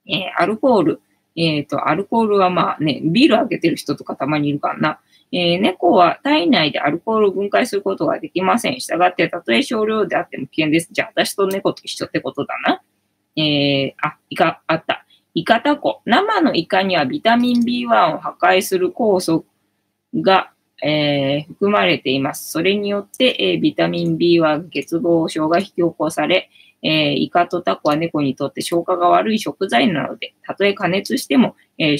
[0.09, 1.01] えー、アルコール。
[1.37, 5.01] えっ、ー、と、アルコールはまあね、ビール開けてる人とかたまにいるからな。
[5.33, 8.81] えー、猫は体内でアルコールを分解することができません。
[8.81, 10.89] したがって、たとえ少量であっても危険です。
[10.93, 12.83] じゃあ、私と猫と一緒ってことだな。
[13.37, 15.07] えー、あ、イカ、あった。
[15.35, 16.03] イカタコ。
[16.05, 19.47] 生のイカにはビタミン B1 を破壊する酵素
[20.15, 22.51] が、えー、含まれています。
[22.51, 26.51] それによって、えー、ビタミン B1 欠乏症が引き起こされ、
[26.83, 31.99] えー、イカとタコは猫にとって消化が悪い食材なので、たとえ加熱しても、えー、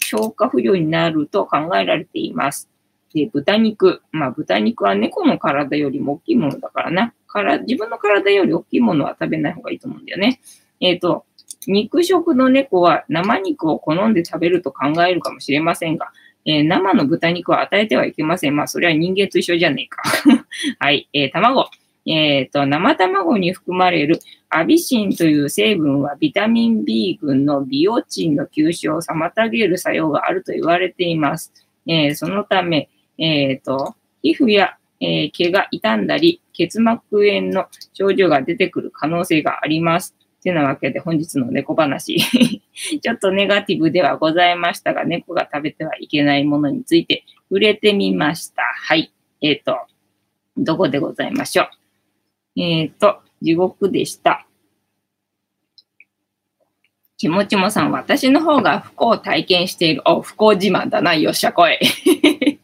[0.00, 2.68] 消化不良になると考えられています。
[3.12, 4.02] で、豚肉。
[4.10, 7.14] まあ、豚肉は猫の体よりも大きいものだからな。
[7.26, 10.40] から自分の体より大きいものは食べない方がいいと思うんだよね。
[10.80, 11.24] えっ、ー、と、
[11.66, 16.12] 肉食の猫は生肉を好んで食べると考えるかもしれませんが、
[16.44, 18.56] えー、生の豚肉は与えてはいけません。
[18.56, 20.02] まあ、それは人間と一緒じゃねえか。
[20.78, 21.08] はい。
[21.12, 21.68] えー、卵。
[22.06, 31.52] えっ、ー、と、生卵に含まれるアビシンという成分はビタミン B 群のビオチンの吸収を妨げる作用があると言われています。
[31.86, 32.88] えー、そのため、
[33.18, 40.14] えっ、ー、と、皮膚や、え毛が傷んだり、結膜炎の症状が出てくる可能性があります。
[40.44, 42.18] てなわけで本日の猫話
[43.00, 48.62] ちょっとネガティブではございましたが、猫が食べてはいけないものについて触れてみました。
[48.62, 49.12] はい。
[49.40, 49.78] えっ、ー、と、
[50.56, 51.68] どこでございましょう。
[52.56, 54.46] えっ、ー、と、地獄でした。
[57.16, 60.02] ちもちもさん、私の方が不幸を体験している。
[60.04, 61.78] お、不幸自慢だな、よっしゃ、声。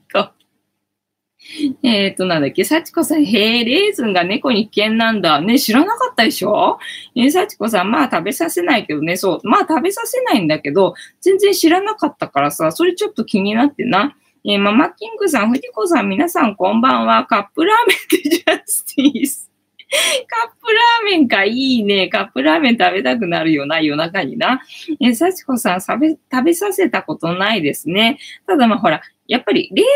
[1.83, 5.41] えっと、なんだっけ、幸子さん、へえ、レーズンが猫に危険なんだ。
[5.41, 6.79] ね、知らなかったでしょ？
[7.17, 14.17] え、幸子さん、まあ食べさせないけどね、そう、まあ食べさせないんだけど、全然知らなかったからさ、それちょっと気になってな。
[14.45, 17.27] えー、ママキングさん、藤子さん、皆さんこんばんは。
[17.27, 19.50] カップラーメンでジャスティス。
[20.29, 22.09] カップラーメンか、いいね。
[22.09, 24.61] カップラーメン食べたくなるよな、夜中にな。
[25.01, 28.19] え、幸子さん、食べ、食べさせたことないですね。
[28.47, 29.87] ただまあほら、やっぱりレー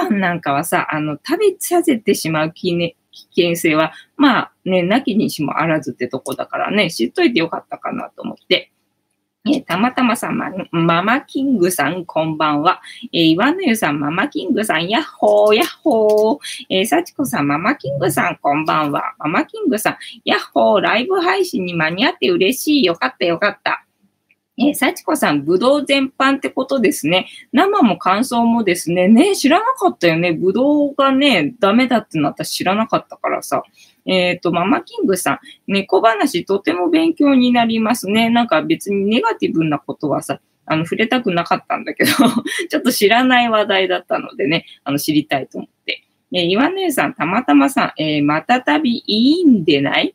[0.00, 2.96] ズンパンなんかはさ、あの、食べさせてしまう危
[3.30, 8.72] 険性は、まあね、なきにしもあらずってとこだからね、知っといてよかったかなと思って。
[9.48, 12.80] えたまたまさん、ま、ママキングさん、こんばんは。
[13.12, 16.38] えー、岩野湯さん、ママキングさん、やっほー、やっほー。
[16.68, 19.14] えー、幸子さん、ママキングさん、こんばんは。
[19.18, 22.84] ママキングさん、やっほー、ライブ配信に間に合って嬉しい。
[22.84, 23.84] よかった、よかった。
[24.58, 27.28] えー、幸子さん、ぶどう全般ってことですね。
[27.52, 29.06] 生も乾燥もですね。
[29.06, 30.32] ね、知らなかったよね。
[30.32, 33.62] ぶどうがね、ダメだってなったら知らなかったからさ。
[34.06, 38.30] えっ、ー、と、ママキングさん、猫話とても勉強になりますね。
[38.30, 42.10] なんか別にネガティブなことはさ、あの、触れたくなかったんだけど
[42.70, 46.02] ちょっと知らない話題だったのでね、あの、知りたいと思って。
[46.32, 50.14] えー、岩根さん、たまたまさん、えー、またたびいいんでない？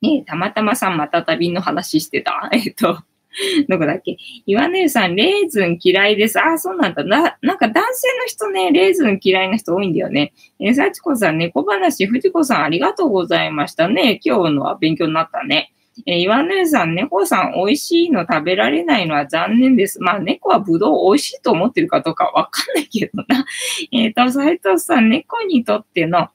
[0.00, 2.48] ねたまたまさん、またたびの話してた？
[2.52, 3.02] えっ、ー、と、
[3.68, 4.16] どこだっけ？
[4.46, 6.40] 岩根さん、レーズン嫌いです。
[6.40, 7.04] ああ、そうなんだ。
[7.04, 10.32] な、なんか男性の人ね、レーズン嫌いな人多いんだよね。
[10.60, 14.20] えー、幸子さん、猫話、藤子さん、ありがとうございましたね。
[14.24, 15.72] 今日のは勉強になったね。
[16.06, 20.00] えー、岩根さん、猫さん、美味しいの食べられないのは残念です。
[20.00, 23.44] まあ、猫はブドウ美味しいと思ってるかどうかわかんないけどな。
[23.92, 26.28] えっ、ー、と、斉藤さん、猫にとっての、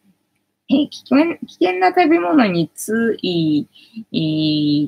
[0.70, 3.68] えー、危険危険な食べ物につい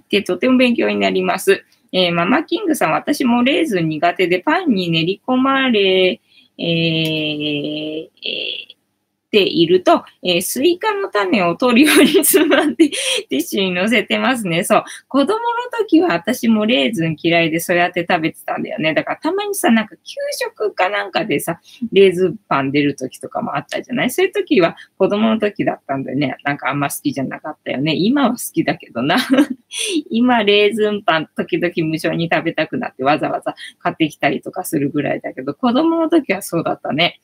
[0.09, 1.65] てとても勉強になります。
[1.97, 6.19] えー、ママキングさん、私もレーズン苦手でパンに練り込まれ、
[6.57, 8.74] えー、えー
[9.35, 12.89] ていると、えー、スイカの種を取るようにつまんで
[13.29, 14.63] ティッシュに乗せてますね。
[14.63, 14.83] そう。
[15.09, 15.37] 子供の
[15.77, 18.93] 時は私もレーズン嫌いでそうやって食べてたんだよね。
[18.93, 20.01] だからたまにさ、なんか給
[20.39, 21.59] 食かなんかでさ、
[21.91, 24.09] レーズンパン出る時とかもあったじゃない？
[24.11, 27.93] そういう時は子供の時だったんでね、なんかあんま好きじゃなかったよね。
[27.93, 29.17] 今は好きだけどな。
[30.09, 37.19] 今、レーズンパン時々無性に食べたくなってわざわざ買ってきたりとかするぐらいだけど、子供の時はそうだったね。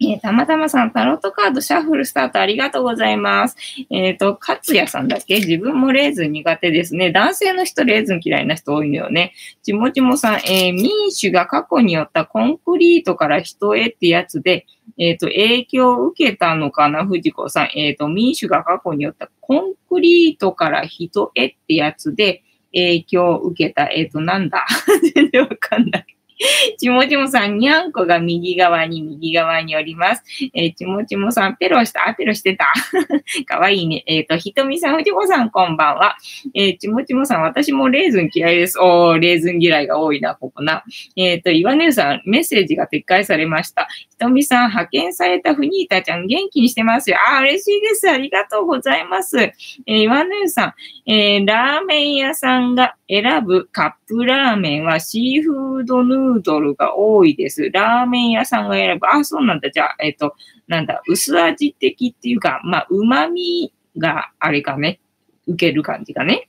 [0.00, 3.56] えー、たまたまさん、タロットカードシャッフルスタートありがとうございます。
[3.90, 5.36] えっ、ー、と、勝也さんだっけ？
[5.36, 7.12] 自分もレーズン苦手ですね。
[7.12, 9.34] 男性の人レーズン嫌いな人多いのよね。
[9.62, 14.66] ちもちもさん、えー、民主が過去によったコンクリートから人へってやつで、
[14.98, 17.06] えっ、ー、と、影響を受けたのかな？
[17.06, 17.68] 藤子さん。
[17.76, 24.66] えっ、と、民主が過去によったコンクリートから人へってやつで、影響を受けた、えっ、と、なんだ？
[25.14, 26.06] 全然わかんない。
[26.78, 30.22] ちもちもさん、にゃんこが右側に右側におります。
[30.52, 32.66] えー、ちもちもさん、ペロした、あ、ペロしてた。
[33.46, 34.02] かわいいね。
[34.06, 36.16] えっ、ー、と、ひとみさん、ふじこさん、こんばんは。
[36.54, 38.78] えー、ちもちもさん、私もレーズン嫌いです。
[38.80, 40.82] おー、レーズン嫌いが多いな、ここな。
[41.16, 43.88] えっ、ー、と、岩根さん、メッセージが撤回されました。
[44.10, 47.16] ひとみさん、派遣されたフニータちゃん、元気にしてますよ。
[47.28, 48.10] あ、嬉しいです。
[48.10, 49.38] ありがとうございます。
[49.38, 50.74] えー、岩根さ
[51.06, 57.70] ん、え、ラーメン屋さんが選ぶカップラーメンはシーフードヌードルが多いです。
[57.70, 59.06] ラーメン屋さんが選ぶ。
[59.06, 59.70] あ、そうなんだ。
[59.70, 60.34] じゃあ、えっ、と、
[60.68, 65.00] なんだ、薄味的っていうか、まあ、旨味があれかね、
[65.46, 66.48] 受ける感じがね。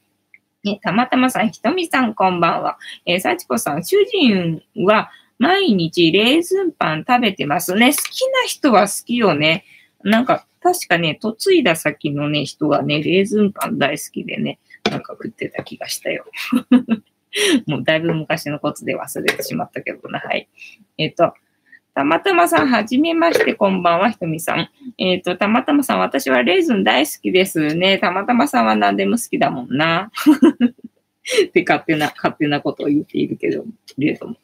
[0.64, 2.78] ね、たまたまさん、ひとみさん、こんばんは。
[3.06, 7.92] えー、さちこさん、主人は毎日レーズンパン食べてますね。
[7.92, 9.64] 好きな人は好きよね。
[10.04, 16.26] なんか、確かね、嫁いだ先のね、人がね、レーズンパン大好きでね、なんか食ってた気がしたよ。
[17.68, 20.20] もうだいぶ昔のことで忘れてしまったけどな。
[20.20, 20.48] はい。
[20.98, 21.34] えっ、ー、と、
[21.94, 24.70] たまたまさん、はじめまして、こんばんは、ひとみさん。
[24.98, 27.98] えっ、ー、と、たまたまさん、私はレーズン大好きですね。
[28.00, 30.12] たまたまさんは何でも好きだもんな。
[31.48, 33.66] って勝手な、勝手なことを言っているけど、
[33.98, 34.36] れども。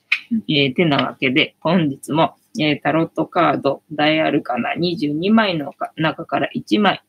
[0.50, 7.02] えー、てなわけで、本日も、えー、タロットカード、大アルカナ22枚の中から1枚、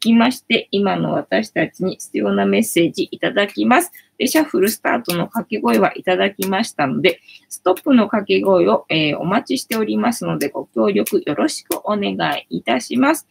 [0.00, 3.92] きまして、今の私たちに必要なメッセージいただきます。
[4.18, 13.28] で、シャッフルスタートの掛け声はいただきましたので、ストップの掛け声を、えー、お待ちしておりますので、ご協力よろしくお願いいたします。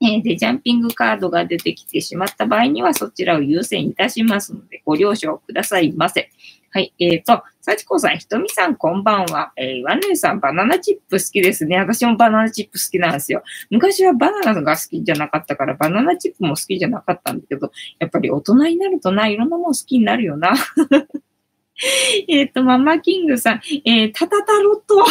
[0.00, 6.30] えー、で、ジャンピングカードが出てきてしまった場合には、そちらを優先いたしますので、ご了承くださいませ。
[6.74, 6.92] はい。
[6.98, 9.52] えっ、ー、と、幸子さん、ひとみさん、こんばんは。
[9.56, 11.78] えー、ワンネさん、バナナチップ好きですね。
[11.78, 13.44] 私もバナナチップ好きなんですよ。
[13.70, 20.52] 昔はバナナが好きじゃなかったから、バナナチップも好きじゃなかったんだけど、やっぱり大人になるとな、いろんなもの好きになるよな。
[22.26, 25.04] えっと、ママキングさん、えー、タタタロット。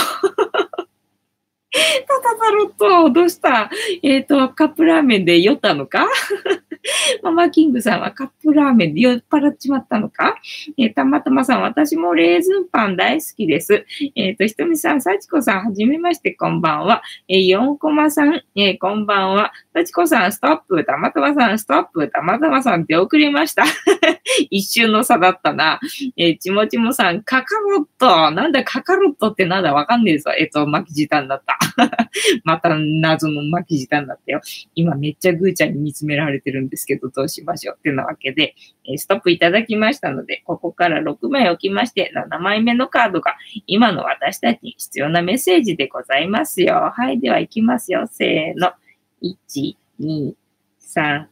[1.73, 1.79] タ
[2.21, 3.71] タタロット、どうした？
[4.03, 6.07] えっ、ー、と、カップラーメンで酔ったのか？
[7.23, 10.35] ママキングさんはカップラーメンで酔っ払っちまったのか？
[10.77, 13.85] えー、たまたまさん、私もレーズンパン大好きです。
[14.15, 17.01] えっ、ー、と、ひとみさん、さちこさん、はじめまして、こんばんは。
[17.27, 19.51] えー、4コマさん、えー、こんばんは。
[19.73, 20.85] さちこさん、ストップ。
[20.85, 22.07] たまたまさん、ストップ。
[22.09, 23.63] たまたまさん、出遅れました。
[24.51, 25.79] 一瞬の差だったな。
[26.17, 28.29] えー、ちもちもさん、カカロット。
[28.31, 30.31] なんだ、カカロットってなんだ、わかんねえぞ。
[30.37, 31.57] えっ、ー、と、巻き舌になった。
[32.43, 34.41] また謎の巻き舌になったよ。
[34.75, 43.35] 今めっちゃぐーちゃんに見つめられてるんですけど、どうしましょうってなわけで、えストップいただきましたので、ここから6枚置きまして、7枚目のカードが
[43.67, 46.91] 今の私たちに必要なメッセージでございますよ。
[46.93, 48.07] はい、では行きますよ。
[48.07, 48.73] せーの。
[49.21, 50.33] 1、2、
[50.81, 51.25] 3、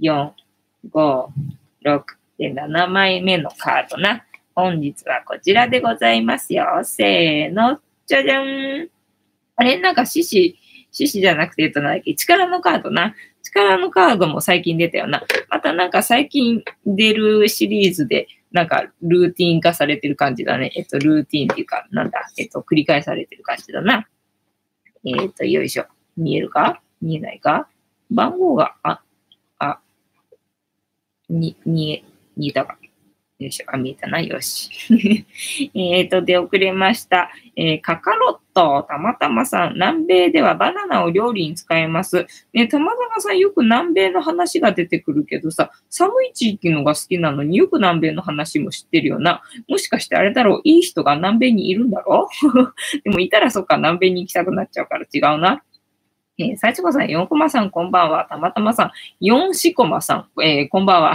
[0.00, 0.30] 4、
[0.90, 1.26] 5、
[1.84, 2.02] 6
[2.38, 4.24] で7枚目のカードな。
[4.54, 6.80] 本日はこちらでございますよ。
[6.82, 7.78] せーの。
[8.06, 8.95] じゃじゃん。
[9.56, 9.78] あれ？
[9.78, 10.58] なんか獅子、
[10.92, 13.14] 獅子じゃなくて、えっと、なんだっけ、力のカードな。
[13.42, 15.22] 力のカードも最近出たよな。
[15.48, 20.72] またなんか最近出るシリーズで、なんかルーティン化されてる感じだね。
[20.76, 24.08] えっと、ルーティンっていうか、なんだ、えっと、繰り返されてる感じだな。
[25.04, 25.86] えっと、よいしょ。
[26.16, 26.82] 見えるか？
[27.00, 27.68] 見えないか？
[28.10, 29.02] 番号が、あ、
[29.58, 29.80] あ、
[31.28, 32.04] に、見え、
[32.36, 32.78] 見えたか。
[33.38, 33.66] よいしょ。
[33.70, 34.18] あ、見えたな。
[34.20, 34.70] よし。
[35.74, 37.30] えっと、出遅れました。
[37.54, 39.74] えー、カカロット、たまたまさん。
[39.74, 42.26] 南米ではバナナを料理に使えます。
[42.54, 49.42] ね、たまたまさんよく南米の話が出てくるけどさ、寒い地域のが好きなのによく南米の話も知ってるよな。
[49.68, 52.72] もしかしてあれだろういい人が南米にいるんだろう？
[53.04, 55.62] でもいたらそっか、南米に行きたくなっちゃうから違うな。
[56.38, 58.26] えー、幸子さん、4コマさん、こんばんは。
[58.28, 61.14] たまたまさん、4シコマさん、えー、こんばんは。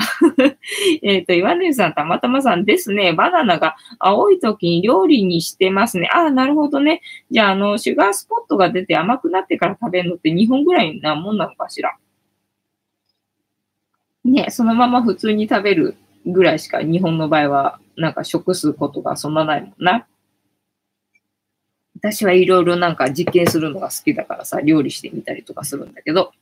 [1.04, 3.14] えっと、岩根さん、たまたまさんですね。
[3.14, 6.10] バナナが青い時に料理にしてますね。
[6.12, 7.02] ああ、なるほどね。
[7.30, 11.96] じゃあ、あの、シュガースポットが出て甘くなってから食べるのって2本ぐらいなもんなのかしら？
[14.26, 20.08] ね、そのまま普通に食べるぐらいしか日本の場合は、なんか食すことがそんなないもんな。
[22.02, 26.34] 私はいろいろなんか実験するのが好きだからさ、料理してみたりとかするんだけど、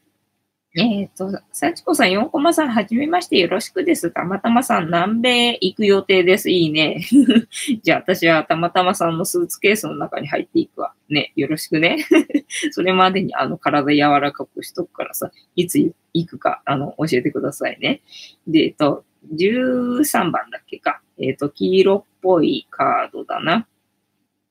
[0.75, 4.11] えっ、ー、と、幸子さん、4コマさん、はじめましてよろしくです。
[4.11, 6.51] たまたまさん、南米行く予定です。
[6.51, 7.01] いいね。
[7.81, 10.93] じゃあ、私はたまたまさんのスーツケースの中に入っていくわ。
[11.09, 12.05] ね、よろしくね。
[12.69, 15.79] それまでに、あの、体柔らかくしとくからさ、いつ
[16.13, 18.01] 行くか、あの、教えてくださいね。
[18.47, 21.01] で、えっ、と、13番だっけか。
[21.17, 23.65] えっ、と、黄色っぽいカードだな。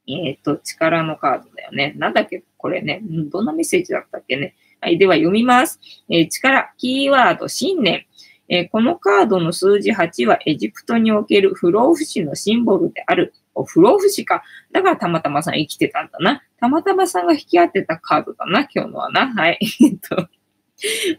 [0.09, 1.95] えっ、ー、と、力のカードだよね。
[1.97, 2.43] なんだっけ？
[2.57, 3.01] これね。
[3.03, 4.55] どんなメッセージだったっけね。
[4.80, 4.99] はい。
[4.99, 5.80] では読みます。
[6.09, 8.07] えー、力、キーワード、信念。
[8.49, 13.35] えー、このカードの数字8はエジプトにおける不老不死のシンボルである。
[13.55, 14.43] お不老不死か。
[14.72, 16.43] だからたまたまさん生きてたんだな。
[16.59, 19.32] たまたまさんが引き当てたカードだな、今日のはな。
[19.35, 19.59] はい。
[19.85, 20.28] えっと。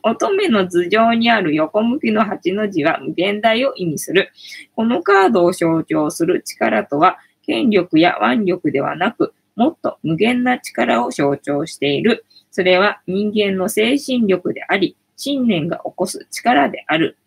[0.04, 4.32] 乙女の頭上にある横向きの8の字は無限大を意味する。
[4.76, 7.20] このカードを象徴する力とは、
[7.50, 12.24] 権力や腕力ではなく、もっと無限な力を象徴している。
[12.52, 17.18] それは人間の精神力であり、信念が起こす力である。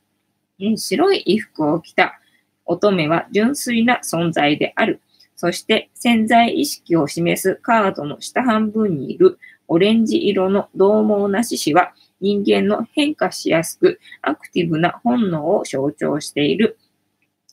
[0.77, 2.21] 白い衣服を着た
[2.67, 5.01] 乙女は純粋な存在である。
[5.35, 16.79] そして潜在意識を示すカードの下半分にいるオレンジ色の獰猛な獅子は人間の変化しやすくアクティブな本能を象徴している。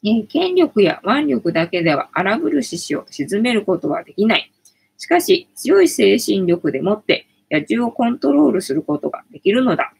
[0.01, 4.51] 権力や腕力だけでは荒ぶる獅子を沈めることはできない。
[4.97, 9.93] しかし、強い精神力でもって野獣をコントロールすることができるのだ。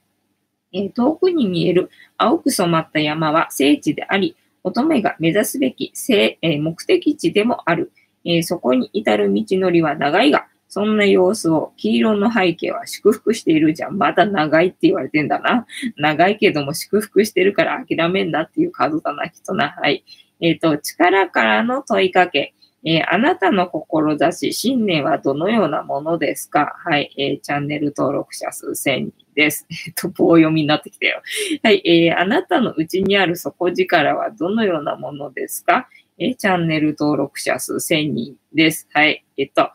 [0.72, 7.92] え遠くに見える青く染まった山は聖地であり、乙女が目指すべきえ目的地でもある、
[8.24, 13.98] えそこに至る道のりは長いが、そんな様子を黄色の背景は祝福しているじゃん。
[13.98, 15.66] まだ長いって言われてんだな。
[15.98, 19.76] 長いけども祝福してるから諦めんなっていうカードだな、きっとな。
[19.82, 20.06] はい。
[20.40, 22.54] えっ、ー、と、力からの問いかけ。
[22.86, 26.76] えー、あなたの志、信念はどのようなものですか？
[26.86, 29.68] はい、えー、チャンネル登録者数1000人です。
[29.88, 31.22] えっと、棒読みになってきたよ。
[31.62, 35.90] はい、えー、あなたのうちにある底力はどのようなものですか？
[36.20, 38.88] えー、チャンネル登録者数1000人です。
[38.94, 39.72] はい、えっと、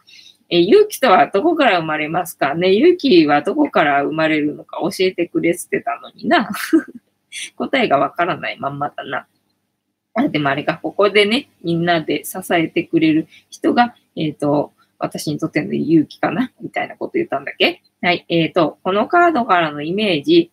[0.57, 2.55] え、勇気とはどこから生まれますか？
[2.55, 4.79] ね勇気はどこから生まれるのか？
[4.83, 6.49] 教えてくれってたのにな。
[7.57, 9.27] 答えがわからないまんまだな。
[10.29, 16.53] でもあれか、ここでね、みんなで支えてくれる人が、えっ、ー、と、私にとっての勇気かな？
[16.61, 17.83] みたいなこと言ったんだっけ？
[18.01, 18.25] はい。
[18.29, 20.53] えっ、ー、と、このカードからのイメージ、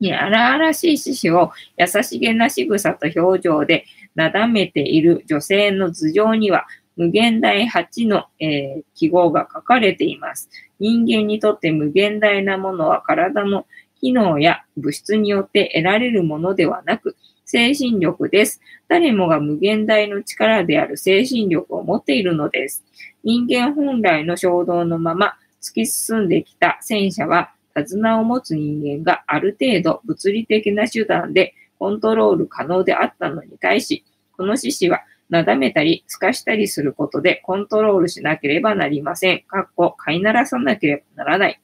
[0.00, 3.84] ね、荒々しい獅子を優しげな仕草と表情で
[4.16, 6.66] なだめている女性の頭上には、
[7.00, 10.50] 無限大8の、えー、記号が書かれています。
[10.78, 13.66] 人間にとって無限大なものは体の
[14.02, 18.60] 機能や物質によって得られるものではなく、精神力です。
[18.86, 22.84] 誰もが無限大の力である精神力を持っているのです。
[23.24, 34.04] 人間本来の衝動のまま突き進んできた戦車は、手綱を持つ人間がある程度物理的な手段でコントロール可能であったのに対し、
[34.36, 35.00] この獅子は
[35.30, 39.42] なだめたり、透かしたりすることでコントロールしなければなりません。
[39.46, 41.60] かっこ、飼いならさなければならない。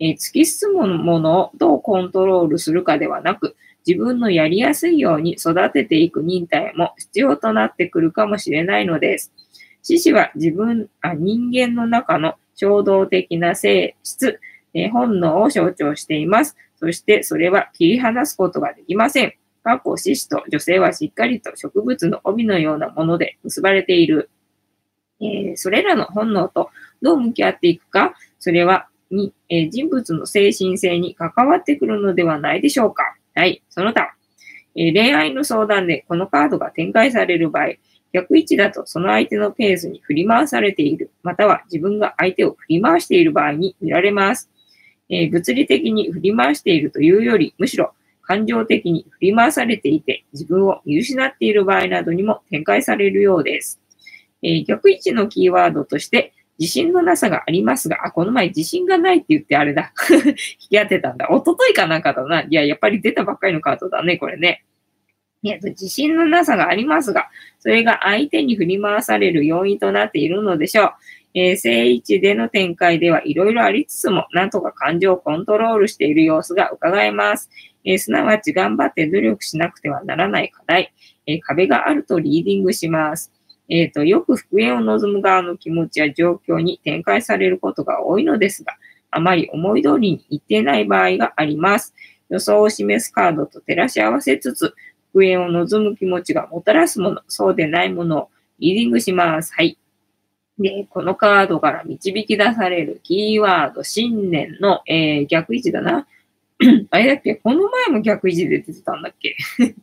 [0.00, 3.56] えー、突き進むものをどうコントロールするかではなく、
[3.86, 9.32] 自分のやりやすいように育てていく忍耐も必要となってくるかもしれないのです。
[9.82, 14.38] 獅子は自分あ、人間の中の衝動的な性質、
[14.74, 16.56] え本能を象徴しています。
[16.76, 19.32] そしてそれは切り離すことができません。
[19.62, 24.30] 過去獅子と女性はしっかりと植物の帯のようなもので結ばれている。
[25.20, 26.70] えー、それらの本能と
[27.02, 33.16] どう向き合っていくか、それはに、えー、人物の精神性に関わってくるのではないでしょうか。
[33.34, 33.62] はい。
[33.70, 34.14] その他、
[34.76, 37.74] えー、恋愛の相談でこのカードが展開される場合、
[38.12, 44.50] 逆位置だとその相手のペースに振り回されている、または自分が相手を振り回している場合に見られます。
[45.10, 47.94] えー、物理的に振り回しているというより、むしろ
[48.28, 53.80] 感情的に振り回されていて、自分を見失っている場合などにも展開されるようです。
[54.42, 59.94] えー、逆位置のキーワードとして、自信のなさがありますが、あ、この前自信がないって言ってあれだ。
[60.12, 61.28] 引き当てたんだ。
[61.30, 62.42] おとといかなんかだな。
[62.42, 64.64] いや、やっぱり出たばっかりのカードだね、これね。
[65.42, 67.28] いや、自信のなさがありますが、
[67.60, 70.92] それが相手に振り回される要因となっているのでしょう。
[71.34, 77.50] えー、正位置での展開ではいろいろありつつも、なんとか感情をコントロールしている様子が伺えます。
[77.88, 80.92] えー、すなわち頑張って努力しなくてはならない課題、
[81.26, 83.32] えー、壁があるとリーディングします。
[83.70, 88.74] えっ、ー、と、よく復縁を望む側の気持ちや状況に展開されることが多いのですが、
[89.10, 91.94] あまり思い通りにいっていない場合があります。
[92.28, 94.74] 予想を示すカードと照らし合わせつつ、
[95.12, 98.28] 復縁を望む気持ちがもたらすもの、そうでないものを
[98.58, 99.54] リーディングします。
[99.54, 99.78] はい。
[100.58, 106.06] で、このカードから導き出されるキーワード、信念の、えー、逆位置だな。
[106.90, 107.36] あれだっけ？
[107.36, 109.36] この前も逆位置で出てたんだっけ？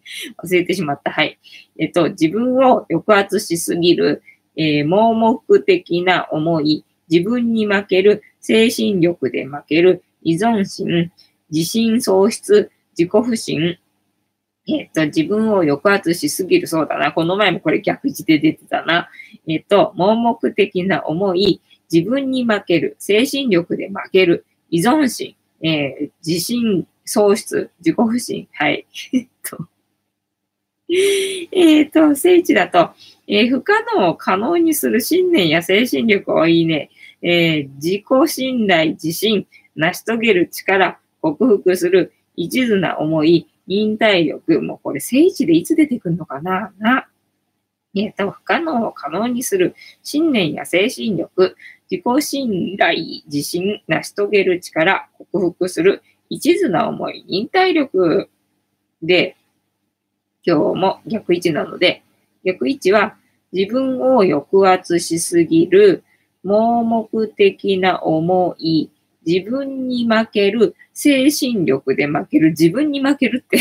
[0.43, 1.11] 忘れてしまった。
[1.11, 1.39] はい。
[1.80, 4.21] えっと、自分を抑圧しすぎる、
[4.57, 11.11] えー、盲目的な思い、自分に負ける、精神力で負ける、依存心、
[11.51, 13.78] 自信喪失、自己不信、
[14.67, 17.11] えっ、と、自分を抑圧しすぎる、そうだな。
[17.11, 19.09] この前もこれ逆位置で出てたな。
[19.47, 21.61] えっ、と、盲目的な思い、
[21.91, 25.36] 自分に負ける、精神力で負ける、依存心、
[25.66, 28.47] えー、自信喪失、自己不信。
[28.53, 28.86] はい。
[29.13, 29.68] え っと、
[31.51, 32.91] えっと、聖地だと、
[33.28, 36.91] えー、不可能を可能にする信念や精神力をいいね。
[37.24, 44.61] えー、自己信頼、自信、成し遂げる力、克服する一途な思い、忍耐力。
[44.61, 46.72] もうこれ聖地でいつ出てくるのかな？
[46.78, 47.07] な。
[47.95, 51.55] えっと、不可能を可能にする信念や精神力、
[51.89, 58.29] 自己信頼、自信、成し遂げる力、克服する一途な思い、忍耐力
[59.01, 59.36] で、
[60.43, 62.03] 今日も逆位置なので、
[62.43, 63.15] 逆位置は
[63.51, 66.03] 自分を抑圧しすぎる
[66.43, 68.89] 盲目的な思い、
[69.25, 73.59] 自分に負ける、精神力で負ける、自分に負けるって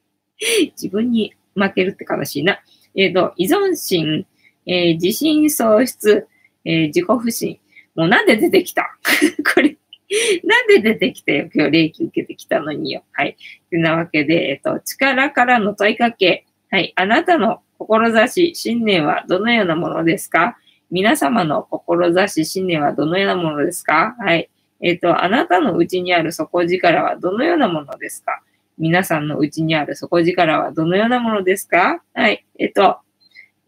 [0.76, 2.60] 自分に負けるって悲しいな。
[2.94, 4.26] えっ、ー、と、依存心、
[4.66, 6.26] えー、自信喪失、
[6.64, 7.58] えー、自己不信。
[7.94, 8.96] もうなんで出てきた？
[9.54, 9.76] これ
[10.44, 13.04] なんで出てきたよ今日霊気受けてきたのによ。
[13.12, 13.36] はい。
[13.68, 16.46] というなわけで、えっ、と、力からの問いかけ。
[16.70, 16.92] はい。
[16.96, 20.56] あなたの志、信念はどのようなものですか？
[20.90, 24.16] 皆様の志、信念はどのようなものですか？
[24.18, 24.50] はい。
[24.80, 28.42] えっ、と、あなたのうちにある底力はどのようなものですか？
[28.78, 32.02] 皆さんのうちにある底力はどのようなものですか？
[32.14, 32.44] はい。
[32.58, 32.98] えっ、と、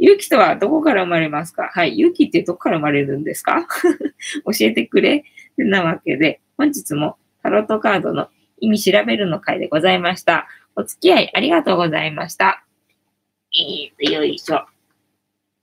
[0.05, 1.71] 勇気とはどこから生まれますか？
[1.73, 1.97] はい。
[1.97, 3.69] 勇気ってどこから生まれるんですか？
[4.45, 5.25] 教えてくれ
[5.57, 8.29] てなわけで、本日もタロットカードの
[8.59, 10.49] 意味調べるの回でございました。
[10.75, 12.65] お付き合いありがとうございました。
[13.55, 14.67] えーと、よいしょ。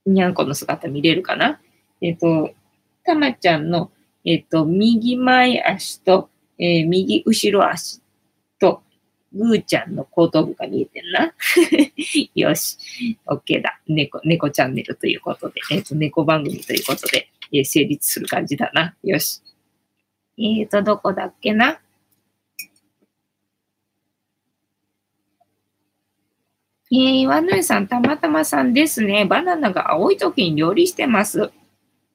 [0.05, 1.59] にゃんこの姿見れるかな？
[1.99, 2.53] えっ、と、
[3.03, 3.91] たまちゃんの、
[4.23, 7.99] えっ、と、右前足と、えー、右後ろ足
[9.33, 11.33] ぐーちゃんの後頭部が見えてんな。
[12.35, 13.17] よし。
[13.25, 13.79] OK だ。
[13.87, 18.95] 猫、猫チャンネルということで、えっ、と、猫番組ということで、え成立する感じだな。
[19.03, 19.41] よし。
[20.37, 21.79] えっ、と、どこだっけな？
[26.91, 29.23] えー、岩野さん、たまたまさんですね。
[29.25, 31.51] バナナが青い時に料理してます。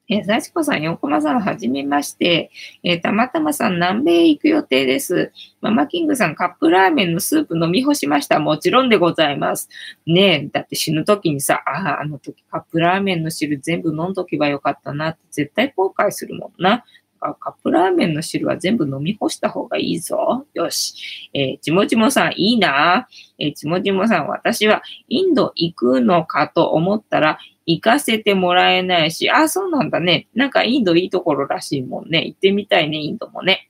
[0.07, 2.51] えー、幸子さん、横間さん、はじめまして。
[2.83, 5.31] えー、たまたまさん、南米行く予定です。
[5.61, 8.39] ママキングさん、カップラーメンのスープ飲み干しました。
[8.39, 9.67] もちろんでございます。
[10.05, 16.85] ねえ、だって死ぬ時にさ、ああ、あの時カップラーメンの汁全部飲んどけばよかったなって絶対後悔するもんな。
[17.33, 20.45] カップラーメンの汁は全部飲み干した方がいいぞ。
[20.53, 21.29] よし。
[21.33, 23.07] えー、ちもちもさん、いいな。
[23.39, 30.27] えー、ちもちもさん、私はインド行くのかと思ったら、行かせてもらえないし、あ、そうなんだね。
[30.35, 32.25] なんかインドいいところらしいもんね。
[32.25, 33.69] 行ってみたいね、インドもね。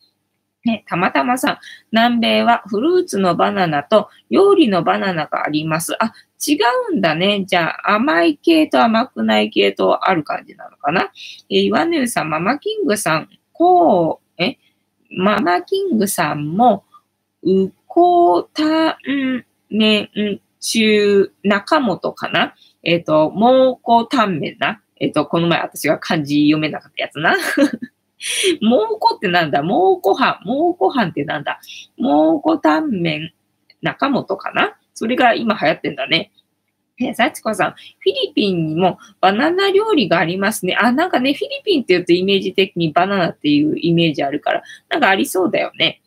[0.66, 1.58] ね、たまたまさん、
[1.92, 5.96] 南米はフルーツのバナナと料理のバナナがあります。
[6.04, 6.12] あ、
[6.46, 6.58] 違
[6.92, 7.46] うんだね。
[7.46, 11.12] じゃあ、甘い系と甘くない系とある感じなのかな。
[11.50, 14.58] えー、岩根さん、ママキングさん、こう、え、
[15.10, 16.84] ママキングさんも、
[17.44, 22.54] うこたんめん中、中本かな？
[22.84, 24.82] えっ、ー、と、蒙古タンメンな？
[25.00, 27.36] えっ、ー、と、この前私が漢字読めなかったやつな。
[28.62, 29.62] 蒙古ってなんだ？
[29.62, 30.40] 蒙古飯。
[30.46, 31.60] 蒙古飯ってなんだ？
[31.98, 33.34] 蒙古タンメン
[33.82, 34.76] 中本かな？
[34.94, 36.32] それが今流行ってんだね。
[37.00, 40.76] え幸子さん、フィリピンにもバナナ料理がありますね。
[40.80, 46.02] あ、なんかね、フィリピンって言うとイメージ的にバナナっていうイメージあるから、なんかありそうだよね。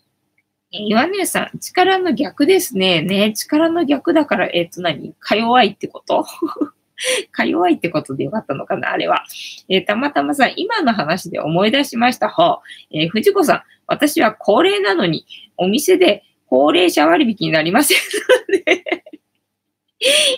[0.73, 3.03] え岩根さん、力の逆ですね。
[3.03, 5.15] ね、力の逆だから、えっ、ー、と何？
[5.19, 6.25] か弱いってこと？
[7.31, 9.25] か弱いってことでよかったのかなあれは。
[9.69, 12.29] えー、たまたまさん、今の話で思い出しました。
[12.29, 12.59] ほう。
[12.91, 15.27] えー、藤子さん、私は高齢なのに、
[15.57, 17.99] お店で高齢者割引になりません
[18.49, 19.05] ので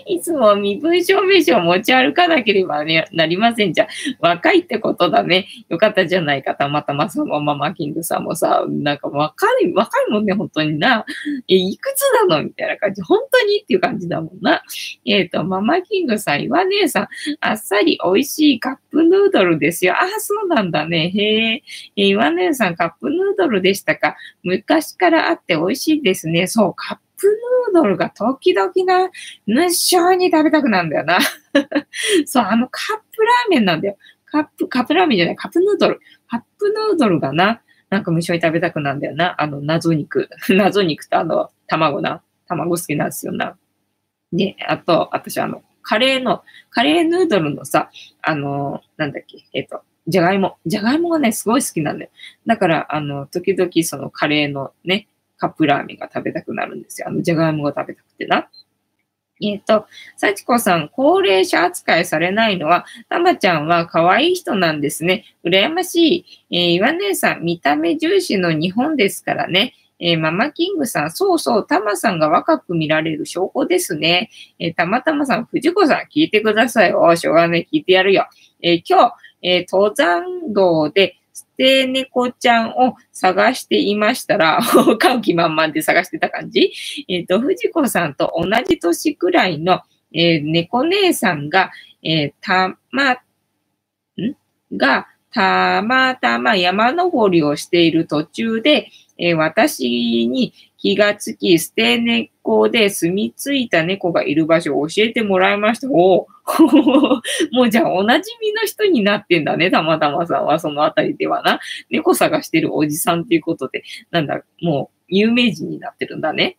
[0.07, 3.89] いつも身分証明書を持ち歩かなければ、ね、なりませんじゃ。
[4.19, 5.49] 若いってことだね。
[5.69, 6.55] よかったじゃないか。
[6.55, 11.05] たまたまそのママキングさんもさ、なんか若い、若いもんね、本当にな。
[11.47, 13.03] え、いくつなのみたいな感じ。
[13.03, 14.63] 本当にっていう感じだもんな。
[15.05, 17.09] えっ、ー、と、ママキングさん、岩姉さん、
[17.41, 19.95] あっさり美味しいカップヌードルですよ。
[19.95, 21.11] ああ、そうなんだね。
[21.11, 21.63] へえ。
[21.97, 24.17] 岩姉さん、カップヌードルでしたか。
[24.43, 26.47] 昔からあって美味しいですね。
[26.47, 27.27] そう、カッププ
[27.75, 29.11] ヌードルが時々な、
[29.47, 31.19] 無性に食べたくなんだよな。
[32.25, 33.97] そう、あのカップラーメンなんだよ。
[34.25, 36.01] カップ、カップラーメンじゃない、カップヌードル。
[36.29, 37.61] カップヌードルがな、
[37.91, 39.41] なんか無性に食べたくなんだよな。
[39.41, 40.29] あの、謎肉。
[40.49, 42.23] 謎肉とあの、卵な。
[42.47, 43.57] 卵好きなんですよな。
[44.33, 47.91] で、あと、私あの、カレーの、カレーヌードルのさ、
[48.23, 50.57] あの、なんだっけ、えっ、と、じゃがいも。
[50.67, 52.11] じゃがいもがね、すごい好きなんだよ。
[52.47, 55.09] だから、あの、時々そのカレーのね、
[55.41, 57.09] カップラーメンが食べたくなるんですよ。
[57.09, 58.49] あの、じゃがいもが食べたくてな。
[59.43, 59.87] えっ、ー、と、
[60.19, 65.25] 幸子さん、高齢者扱いされないのは、たまちゃんは可愛い人なんですね。
[65.45, 66.57] 羨ましい。
[66.57, 69.75] えー、岩姉さん、見た目重視の日本ですからね。
[69.99, 74.31] えー、ママキングさん、そうそう、たまさんが若く見られる証拠ですね。
[74.59, 76.93] えー、たまたまさん、藤子さん、聞いてください。
[76.95, 78.27] おしょうがね、聞いてやるよ。
[78.63, 81.17] えー、今日、え、登山道で
[81.61, 84.61] て猫ちゃんを探していましたら、
[84.99, 86.73] 買う気満々で探してた感じ。
[87.07, 89.83] えっ、ー、と、藤子さんと同じ年くらいの、
[90.15, 91.71] えー、猫姉さんが、
[92.03, 93.19] えー、たま、ん？
[94.73, 98.89] が、たまたま山登りをしている途中で、
[99.21, 105.89] えー、私に気がつき、捨て猫で住み着いた猫がいる場所を教えてもらいました。
[105.91, 106.27] お
[107.53, 111.61] もうじゃあおなじみの人になってんだね、たまたまさんはそのあたりではな。
[111.91, 116.57] 猫探してるおじさんっていうことで、なんだ、もう有名人になってるんだね。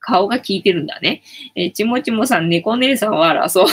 [0.00, 1.22] 顔が効いてるんだね。
[1.54, 3.66] えー、ちもちもさん、猫姉さんは争う。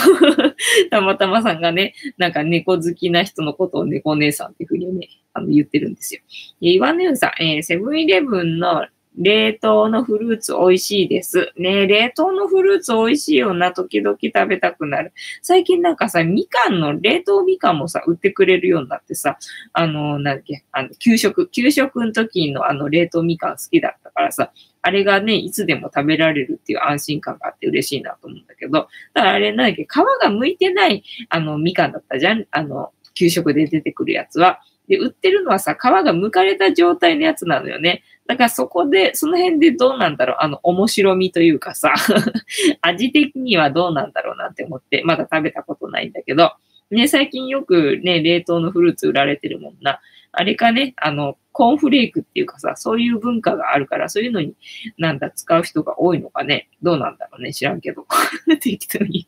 [0.90, 6.20] たまたまさんがね、なんか猫好きな人のことを猫姉さんっていうふうにね、あの言ってるんですよ。
[6.62, 11.52] えー、岩根さん、えー、セブンイレブンの冷凍のフルーツ美味しいです。
[11.56, 13.72] ね冷凍のフルーツ美味しいよな。
[13.72, 15.12] 時々食べたくなる。
[15.42, 19.38] 最近なんかさ、みかんの冷凍みかんもさ、売ってくれるようになってさ、
[19.72, 24.52] あの、なんだっけ、あの、給食、給食の時のあの冷凍みかん好きだったからさ、
[24.82, 34.60] あれがね、いつでも食べられるっていう安心感があって嬉しいなと思うんだけど、だからあれなんだっけ、皮が剥いてないあのみかんだったじゃんあの、給食で出てくるやつは。
[34.88, 38.04] で、売ってるのはさ、皮が剥かれた状態のやつなのよね。
[38.26, 41.94] だからそこで、その辺でどうなんだろう、あの、面白みというかさ、
[42.82, 46.52] 味的にはどうなんだろうなって思って、まだ食べたことないんだけど、
[46.90, 50.00] ね、最近よくね、冷凍のフルーツ売られてるもんな。
[50.32, 54.54] あれかね、あの、コーンフレークっていうかさ、そういう文化があるから、そういうのに
[54.98, 56.68] なんだ、使う人が多いのかね。
[56.82, 58.06] どうなんだろうね、知らんけど。
[58.60, 59.26] 適当に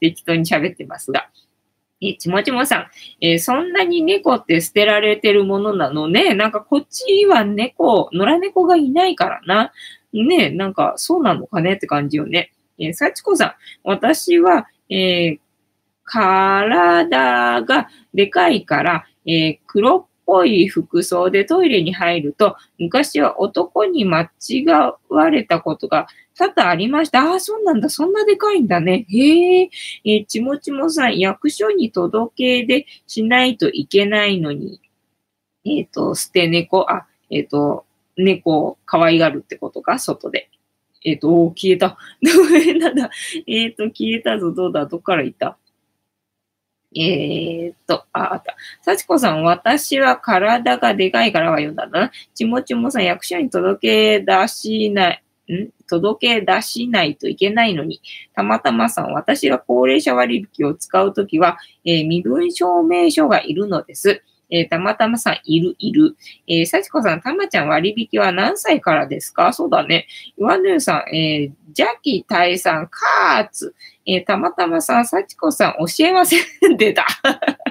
[0.00, 1.28] 適当に喋ってますが。
[2.00, 2.86] え、ちもちもさん、
[3.20, 6.34] えー、そんなに猫って捨てられてるものなのね。
[6.34, 9.72] なんかこっちは猫、野良猫がいないからな。
[10.12, 12.52] ね、なんかそうなのかねって感じよね。
[12.78, 15.38] えー、幸子さん、私は、えー、
[16.04, 24.66] 体がでかいから、えー、黒っぽい服装でトイレに入ると、昔は男に間違
[25.08, 26.06] われたことが
[26.36, 27.22] 多々ありました。
[27.22, 27.88] ああ、そうなんだ。
[27.88, 29.06] そんなでかいんだね。
[29.08, 29.70] へえ。
[30.04, 34.82] え、ちもちもさん、役所に届け出しないといけないのに、
[35.64, 37.86] えっ、ー、と、捨て猫、あ、えっ、ー、と、
[38.18, 40.50] 猫を可愛がるってことか、外で。
[41.06, 41.96] えっ、ー、と、消えた。
[42.78, 43.10] なんだ。
[43.46, 44.52] えっ、と、消えたぞ。
[44.52, 44.84] どうだ？
[44.84, 45.56] どっから行った？
[46.96, 48.56] えー、っと、あ、あった。
[48.82, 52.10] 幸子さん、私は体がでかいからは読んだんだな。
[52.34, 55.22] ちもちもさん、役所に届け出しない、
[55.52, 55.68] ん？
[55.86, 58.00] 届け出しないといけないのに、
[58.34, 64.22] たまたまさん、私が高齢者割引を使うときは、えー、身分証明書がいるのです。
[64.50, 66.16] えー、たまたまさん、いる、いる。
[66.46, 69.52] えー、幸子さん、たまちゃん割引は何歳からですか？
[69.52, 70.06] そうだね。
[70.38, 73.74] 岩根さん、えー、邪気退散、カーツ。
[74.06, 76.76] えー、たまたまさん、幸子さん、教えません。
[76.76, 77.06] 出た。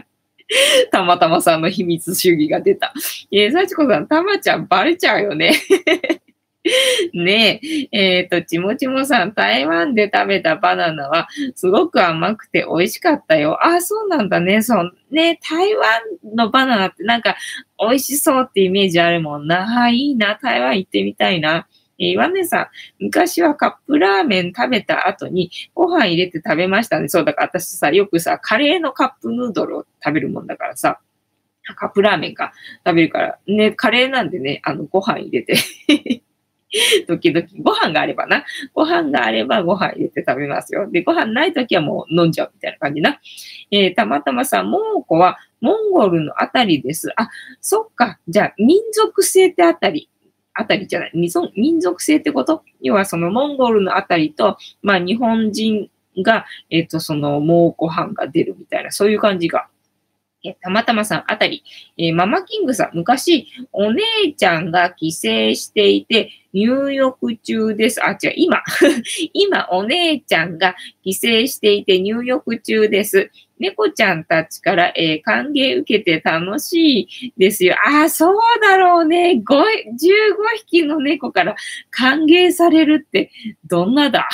[0.91, 2.93] たまたまさんの秘密主義が出た。
[3.31, 5.53] えー、幸子さん、たまちゃん、バレちゃうよね。
[7.13, 7.59] ね
[7.91, 13.65] え、えっ、ー、と、ちもちもさん、台湾で食べたバナナはすごく甘くて美味しかったよ。
[13.65, 14.61] あ、そうなんだね。
[14.61, 14.91] そう。
[15.11, 16.01] ね、台湾
[16.35, 17.35] のバナナってなんか
[17.79, 19.83] 美味しそうってイメージあるもんな。
[19.83, 20.37] あ、いいな。
[20.41, 21.67] 台湾行ってみたいな。
[21.99, 27.07] えー、岩根さん、昔はカップラーメン食べた後にご飯入れて食べましたね。
[27.07, 30.99] そう、だから私さ、よくさ、カレーのカップヌードルを食べるもんだからさ、
[31.75, 32.53] カップラーメンか
[32.85, 35.55] 食べるから、ね、カレーなんでね、あの、ご飯入れて
[37.07, 38.45] 時々、ご飯があればな。
[38.73, 40.89] ご飯があればご飯入れて食べますよ。
[40.91, 43.19] で、ご飯ない時はもう飲んじゃうみたいな感じな。
[43.71, 47.11] えー、たまたまさ、モンコはモンゴルのあたりです。
[47.15, 47.29] あ、
[47.61, 48.19] そっか。
[48.27, 50.09] じゃあ、民族性ってあたり。
[50.53, 51.11] あたりじゃない。
[51.13, 52.63] 民族性ってこと？
[52.81, 55.89] 要はそのモンゴルのあたりと、まあ日本人
[56.23, 59.67] が、えっ、ー、と、その蒙古藩が出るみたいな、そういう感じが
[60.55, 61.63] たまたまさんあたり、
[61.97, 64.03] えー、ママキングさん、昔、お姉
[64.37, 65.19] ちゃんが帰省
[65.55, 68.03] していて、入浴中です。
[68.03, 68.63] あ、違う、今、
[69.33, 73.31] 今、お姉ちゃんが帰省していて入浴中です。
[73.59, 77.75] 猫ちゃんたちから、えー、歓迎受けて楽しいですよ。
[77.85, 79.41] ああ、そうだろうね。
[79.43, 79.65] 5、15
[80.57, 81.55] 匹の猫から
[81.89, 83.31] 歓迎されるって、
[83.65, 84.27] どんなだ？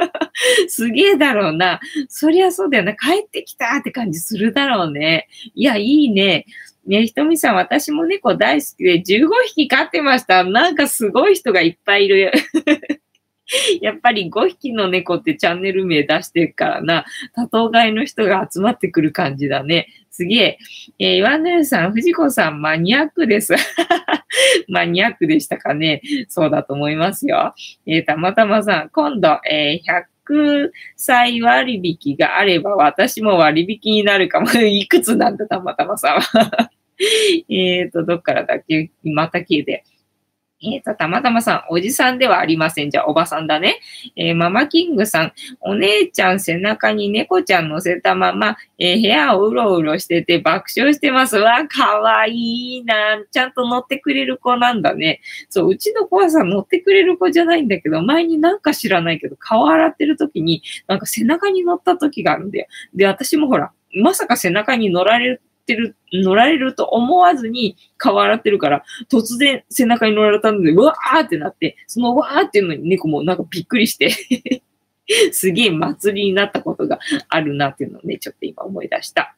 [0.68, 1.80] すげえだろうな。
[2.08, 2.94] そりゃそうだよな。
[2.94, 5.28] 帰ってきたって感じするだろうね。
[5.54, 6.46] いや、いいね。
[6.86, 10.44] ね、ひとみさん、私も猫大好きで15匹飼ってました。
[10.44, 12.32] なんかすごい人がいっぱいいる。
[13.80, 19.88] やっぱり5匹の猫ってチャンネル名出してるからな、多頭飼いの人が集まってくる感じだね。
[20.10, 20.58] すげえ。
[20.98, 23.54] えー、岩根さん、藤子さん、マニアックです。
[24.68, 26.00] マニアックでしたかね。
[26.28, 27.54] そうだと思いますよ。
[27.86, 29.92] えー、たまたまさん、今度、えー、
[30.26, 34.50] 100歳割引があれば私も割引になるかも。
[34.52, 36.20] いくつなんだ、たまたまさん。
[37.52, 38.90] えっと、どっからだっけ？
[39.02, 39.84] また消えて。
[40.72, 42.90] えっ、と、たまたまさん、おじさんではありません。
[42.90, 43.80] じゃあ、おばさんだね。
[44.16, 51.36] えー、ママキングさん、お姉ちゃん背中に猫ちゃん乗せたまま、えー、部屋をうろうろしてて爆笑してます。
[51.36, 52.94] わ、かわいいな。
[53.30, 55.20] ちゃんと乗ってくれる子なんだね。
[55.50, 62.66] そう、うちの子はさ、乗ってくれる子じゃないんだけど、前になんか知らないけど、顔洗ってる時に、なんか背中に乗った時があるんだよ。
[62.94, 74.10] で、私もほら、まさか背中に乗られるってる、乗られると思わずに顔洗ってるから、突然背中に乗られたので、うわーってなって、そのわーっていうのに猫もなんかびっくりして
[75.32, 76.98] すげえ祭りになったことが
[77.28, 79.36] あるなっていうのをね、ちょっと今思い出した。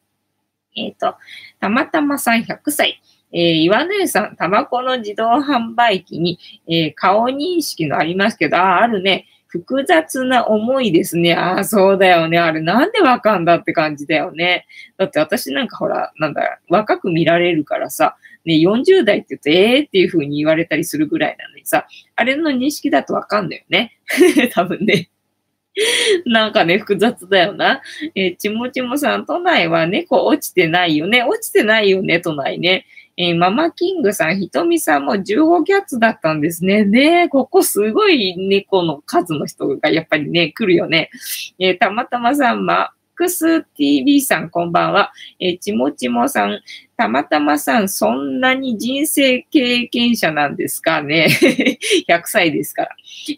[0.75, 1.15] えっ、ー、と、
[1.59, 3.01] たまたまさん100歳。
[3.33, 9.25] えー、岩根さん、タバコの自動販売機に、えー、顔認識のありますけど、ああ、あるね。
[9.47, 11.33] 複雑な思いですね。
[11.33, 12.37] ああ、そうだよね。
[12.37, 14.65] あれなんでわかんだって感じだよね。
[14.97, 23.97] だって私なんかほら、なんだ、若く見られるからさ、ね、40代って言うと、ええー、っていう風に言われたりするぐらいなのにさ、あれの認識だとわかんだよね。
[24.51, 25.09] 多分ね。
[26.25, 27.81] なんかね、複雑だよな。
[28.15, 31.23] えー、ちもちもさん、都内は猫落ちてないよね。
[31.23, 32.85] 落ちてないよね、都内ね。
[33.17, 36.85] えー、ママキングさん、ひとみさんも15キャッツだったんですね。
[36.85, 41.09] ねここすごい猫の数の人がやっぱりね、来るよね。
[41.57, 45.11] えー、たまたまさん、ま、クス TV さん、こんばんは。
[45.39, 46.61] えー、ちもちもさん、
[46.95, 51.27] たまたまさん、そんなに人生経験者なんですかね。
[52.07, 52.89] 100歳ですから。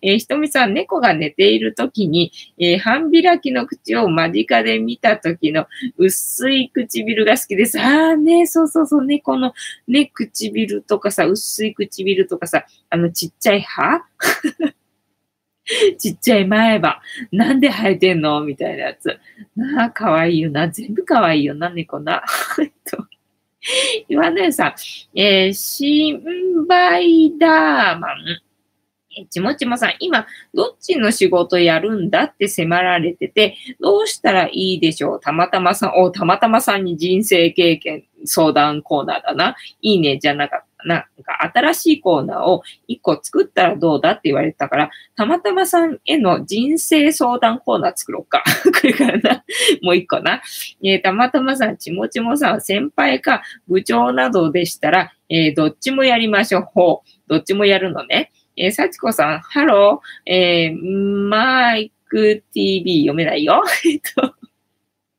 [0.02, 5.66] えー、ひとみさん、猫が寝ているときに、えー、半開きの口を間近で見たときの
[5.98, 7.80] 薄い唇が好きです。
[7.80, 9.54] ああね、そうそうそう、猫の
[9.88, 14.02] ね、唇とかさ、薄い唇とかさ、あのちっちゃい歯？
[15.98, 17.02] ちっちゃい前歯。
[17.32, 18.42] なんで生えてんの？
[18.42, 19.18] みたいなやつ。
[19.56, 20.68] なあ、かわいいよな。
[20.70, 22.24] 全部かわいいよな、猫な。
[22.62, 23.06] え っと、
[24.08, 24.74] 岩根さん、
[25.20, 28.16] えー、シンバイダーマン。
[29.30, 35.20] ちもちもさん、今、どっちの仕事やるんだって迫られてて、どうしたらいいでしょう？
[35.20, 39.56] たまたまさん、お、たまたまさんに人生経験相談コーナーだな。
[39.82, 40.69] いいね、じゃなかった。
[40.86, 48.44] なんか新しいコーナーを一個作ったらどうだって言われたから、たまたまさんへの人生相談コーナー作ろうか。
[48.82, 49.44] これからな。
[49.82, 50.42] もう一個な。
[50.84, 56.62] えー、たまたまさん、ちもちもさん、先輩か部長などでしたら、えー、どっちもやりましょう。
[56.64, 57.10] ほう。
[57.28, 58.32] どっちもやるのね。
[58.56, 63.64] えー、幸子さん、ハロー、えー、マイク TV 読めないよ。
[63.86, 64.34] えっと、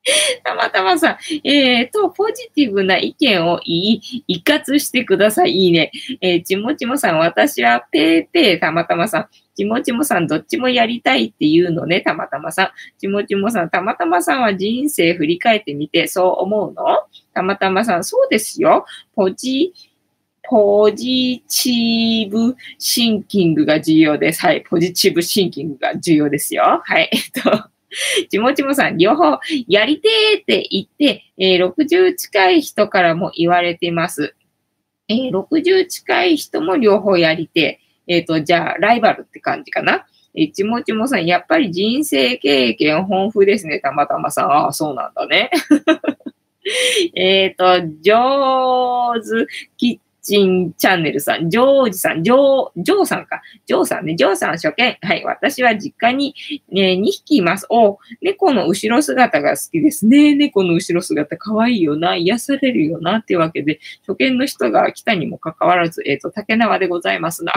[0.45, 5.53] たまたまさん、えー、と、ポジティブな意見を言い、一括してください。
[5.53, 5.91] いいね。
[6.21, 9.29] えー、ちもちもさん、私はペーペー、たまたまさん。
[9.55, 12.71] ちもちもさん、どっちもやりたいっていうのね、たまたまさん。
[12.99, 16.85] ちもちもさん、たまたまさんは人生振り返ってみて、そう思うの？
[17.35, 18.87] たまたまさん、そうですよ。
[19.15, 19.75] ポジ、
[20.43, 24.41] ポジチブシンキングが重要です。
[24.41, 24.63] はい。
[24.63, 26.81] ポジチブシンキングが重要ですよ。
[26.83, 27.11] はい。
[27.13, 27.71] えっと、
[28.31, 29.39] ちもちもさん、両方
[29.69, 34.35] やりてーって言って、えー、60近い人からも言われてます。
[35.09, 37.81] えー、60近い人も両方やりて
[38.11, 40.05] えっ、ー、と、じゃあ、ライバルって感じかな。
[40.35, 43.79] えちもちもさん、やっぱり人生経験豊富ですね。
[43.79, 44.51] たまたまさん。
[44.51, 45.51] ああ、そうなんだね。
[47.15, 47.65] えっと、
[48.01, 53.41] 上手キッチンチャンネルさん、ジョージさん、ジョー、ジョーさんか。
[53.67, 54.99] ジョーさんね、ジョーさん初見。
[55.03, 56.35] はい、私は実家に、
[56.71, 57.67] ね、2匹います。
[57.71, 60.35] お、猫の後ろ姿が好きですね。
[60.35, 67.53] 猫の後ろ姿可愛いよな、癒されるよな、っていうわけで、初見の人が来たにもかかわらず、えっ、ー、と、竹縄でございますな。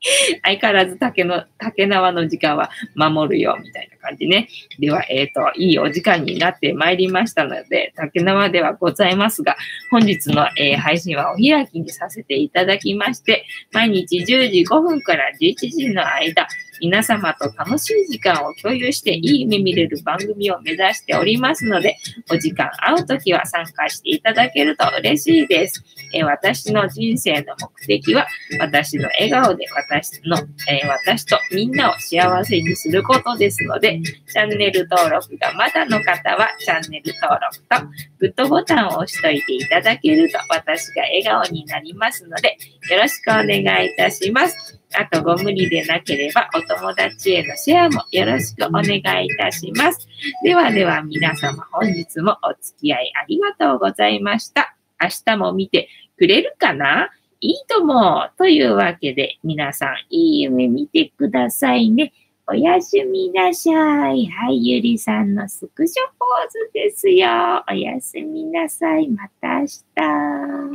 [0.44, 4.48] 相変わらず竹の、竹縄の時間は守るよ、みたいな感じね。
[4.78, 9.56] では、えっ、ー、と、いいお時間になってまいりましたので、竹縄ではございますが、
[9.90, 16.46] 本日の、えー、配信はお開きにさせていただきまして、毎日10時5分から11時の間、
[16.80, 21.98] 皆様と楽しい時間を共有していい夢見れる番組を目指しておりますので、
[22.30, 25.84] お時間合うときは参加していただけると嬉しいです。
[26.12, 28.26] え私の人生の目的は、
[28.60, 30.36] 私の笑顔で私の、
[30.68, 37.86] え私とみんなを幸せにすることですので、チャンネル登録がまだの方は、チャンネル登録と
[38.18, 42.56] グッドボタンを押しといていただけると、私が笑顔になりますので、
[42.90, 44.77] よろしくお願いいたします。
[44.94, 50.08] あとご無理でなければお友達へのシェアもよろしくお願いいたします。
[50.42, 54.74] ではでは皆様本日もお付き合いありがとうございました。
[55.00, 57.10] 明日も見てくれるかな？
[57.40, 58.30] いいとも。
[58.36, 62.12] というわけで皆さんいい夢見てくださいね。
[62.48, 63.70] おやすみなさ
[64.10, 64.26] い。
[64.26, 67.62] はい、ゆりさんのスクショポーズですよ。
[67.70, 69.06] おやすみなさい。
[69.08, 69.66] また明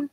[0.05, 0.12] 日。